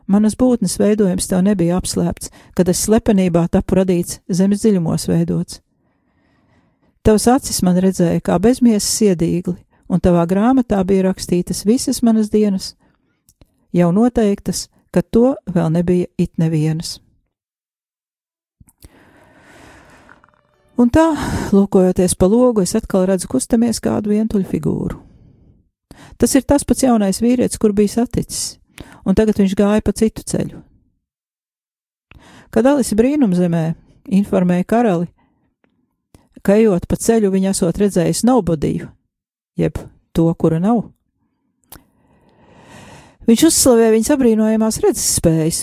Manas 0.07 0.35
būtnes 0.37 0.79
veidojums 0.81 1.29
tev 1.29 1.45
nebija 1.45 1.79
apslēpts, 1.79 2.31
kad 2.57 2.68
es 2.68 2.83
slepenībā 2.85 3.47
tapu 3.53 3.79
radīts 3.79 4.18
zemes 4.29 4.64
dziļumos 4.64 5.07
veidots. 5.09 5.61
Tavs 7.05 7.29
acis 7.29 7.61
man 7.64 7.77
redzēja 7.81 8.20
kā 8.25 8.39
bezmiesas 8.41 8.97
iedīgli, 9.05 9.59
un 9.89 10.01
tavā 10.01 10.25
grāmatā 10.29 10.81
bija 10.89 11.11
rakstītas 11.11 11.64
visas 11.68 12.01
manas 12.03 12.31
dienas, 12.33 12.72
jau 13.75 13.91
noteiktas, 13.93 14.68
ka 14.95 15.03
to 15.03 15.35
vēl 15.51 15.72
nebija 15.75 16.07
it 16.18 16.39
nevienas. 16.39 17.01
Un 20.79 20.91
tā, 20.91 21.07
lūkojoties 21.55 22.16
pa 22.18 22.27
logu, 22.27 22.64
es 22.64 22.75
atkal 22.75 23.07
redzu 23.07 23.29
kustamies 23.31 23.79
kādu 23.83 24.11
vientuļu 24.11 24.49
figūru. 24.51 24.99
Tas 26.18 26.35
ir 26.35 26.43
tas 26.43 26.66
pats 26.66 26.83
jaunais 26.83 27.20
vīrietis, 27.22 27.61
kur 27.62 27.75
bija 27.75 28.01
saticis 28.01 28.57
un 29.05 29.16
tagad 29.16 29.39
viņš 29.39 29.57
gāja 29.59 29.85
pa 29.85 29.93
citu 29.97 30.25
ceļu. 30.27 30.61
Kad 32.55 32.68
Alise 32.70 32.97
brīnumzemē 32.99 33.64
informēja 34.14 34.66
karali, 34.68 35.09
ka 36.45 36.59
ejot 36.61 36.87
pa 36.89 36.99
ceļu 37.01 37.33
viņa 37.35 37.55
esot 37.55 37.81
redzējis 37.81 38.25
nobodīju, 38.29 38.89
jeb 39.59 39.81
to, 40.14 40.29
kura 40.39 40.61
nav. 40.62 40.85
Viņš 43.25 43.45
uzslavēja 43.49 43.93
viņas 43.95 44.12
apbrīnojamās 44.14 44.81
redzes 44.85 45.14
spējas. 45.18 45.62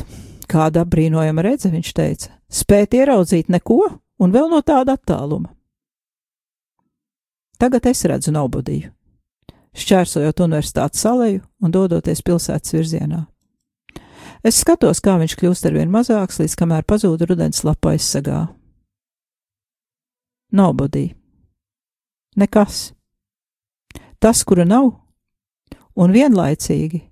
Kāda 0.52 0.86
apbrīnojama 0.86 1.46
redze, 1.46 1.70
viņš 1.72 1.92
teica, 1.96 2.32
spēt 2.52 2.98
ieraudzīt 2.98 3.52
neko 3.54 3.84
un 4.20 4.34
vēl 4.34 4.50
no 4.52 4.60
tāda 4.66 4.98
attāluma. 4.98 5.54
Tagad 7.62 7.86
es 7.88 8.02
redzu 8.10 8.34
nobodīju 8.34 8.90
šķērsojot 9.78 10.42
universitātes 10.44 11.04
aleju 11.08 11.44
un 11.64 11.72
dodoties 11.72 12.24
pilsētas 12.26 12.76
virzienā. 12.76 13.26
Es 14.44 14.58
skatos, 14.64 15.00
kā 15.04 15.18
viņš 15.22 15.36
kļūst 15.38 15.68
ar 15.70 15.78
vien 15.78 15.92
mazāks, 15.94 16.40
līdz 16.42 16.56
kamēr 16.58 16.86
pazūd 16.88 17.24
rudens 17.30 17.62
lapa 17.64 17.94
aizsagā. 17.94 18.48
Nobody. 20.52 21.12
Nekas. 22.36 22.92
Tas, 24.20 24.42
kura 24.44 24.66
nav, 24.68 24.92
un 25.96 26.12
vienlaicīgi 26.14 27.04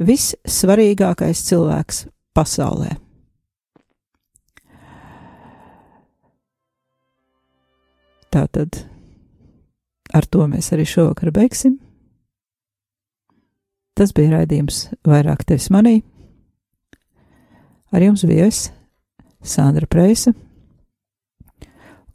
vissvarīgākais 0.00 1.42
cilvēks 1.48 2.06
pasaulē. 2.36 2.94
Tātad 8.32 8.78
ar 10.12 10.28
to 10.28 10.46
mēs 10.48 10.72
arī 10.72 10.86
šovakar 10.88 11.32
beigsim. 11.34 11.76
Tas 13.92 14.14
bija 14.16 14.38
raidījums 14.38 14.86
vairāk 15.04 15.44
tevis 15.44 15.68
manī. 15.72 16.00
Ar 17.92 18.00
jums 18.00 18.24
bija 18.24 18.46
es, 18.48 18.70
Sandra 19.44 19.88
Preisa, 19.90 20.32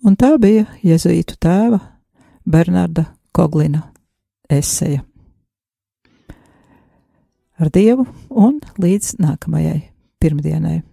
un 0.01 0.17
tā 0.17 0.32
bija 0.41 0.65
Jēzuītu 0.82 1.38
tēva 1.43 1.82
Bernarda 2.47 3.05
Koglina 3.36 3.84
eseja. 4.49 5.06
Ar 7.57 7.71
Dievu 7.73 8.03
un 8.29 8.59
līdz 8.77 9.15
nākamajai 9.17 9.79
pirmdienai. 10.21 10.83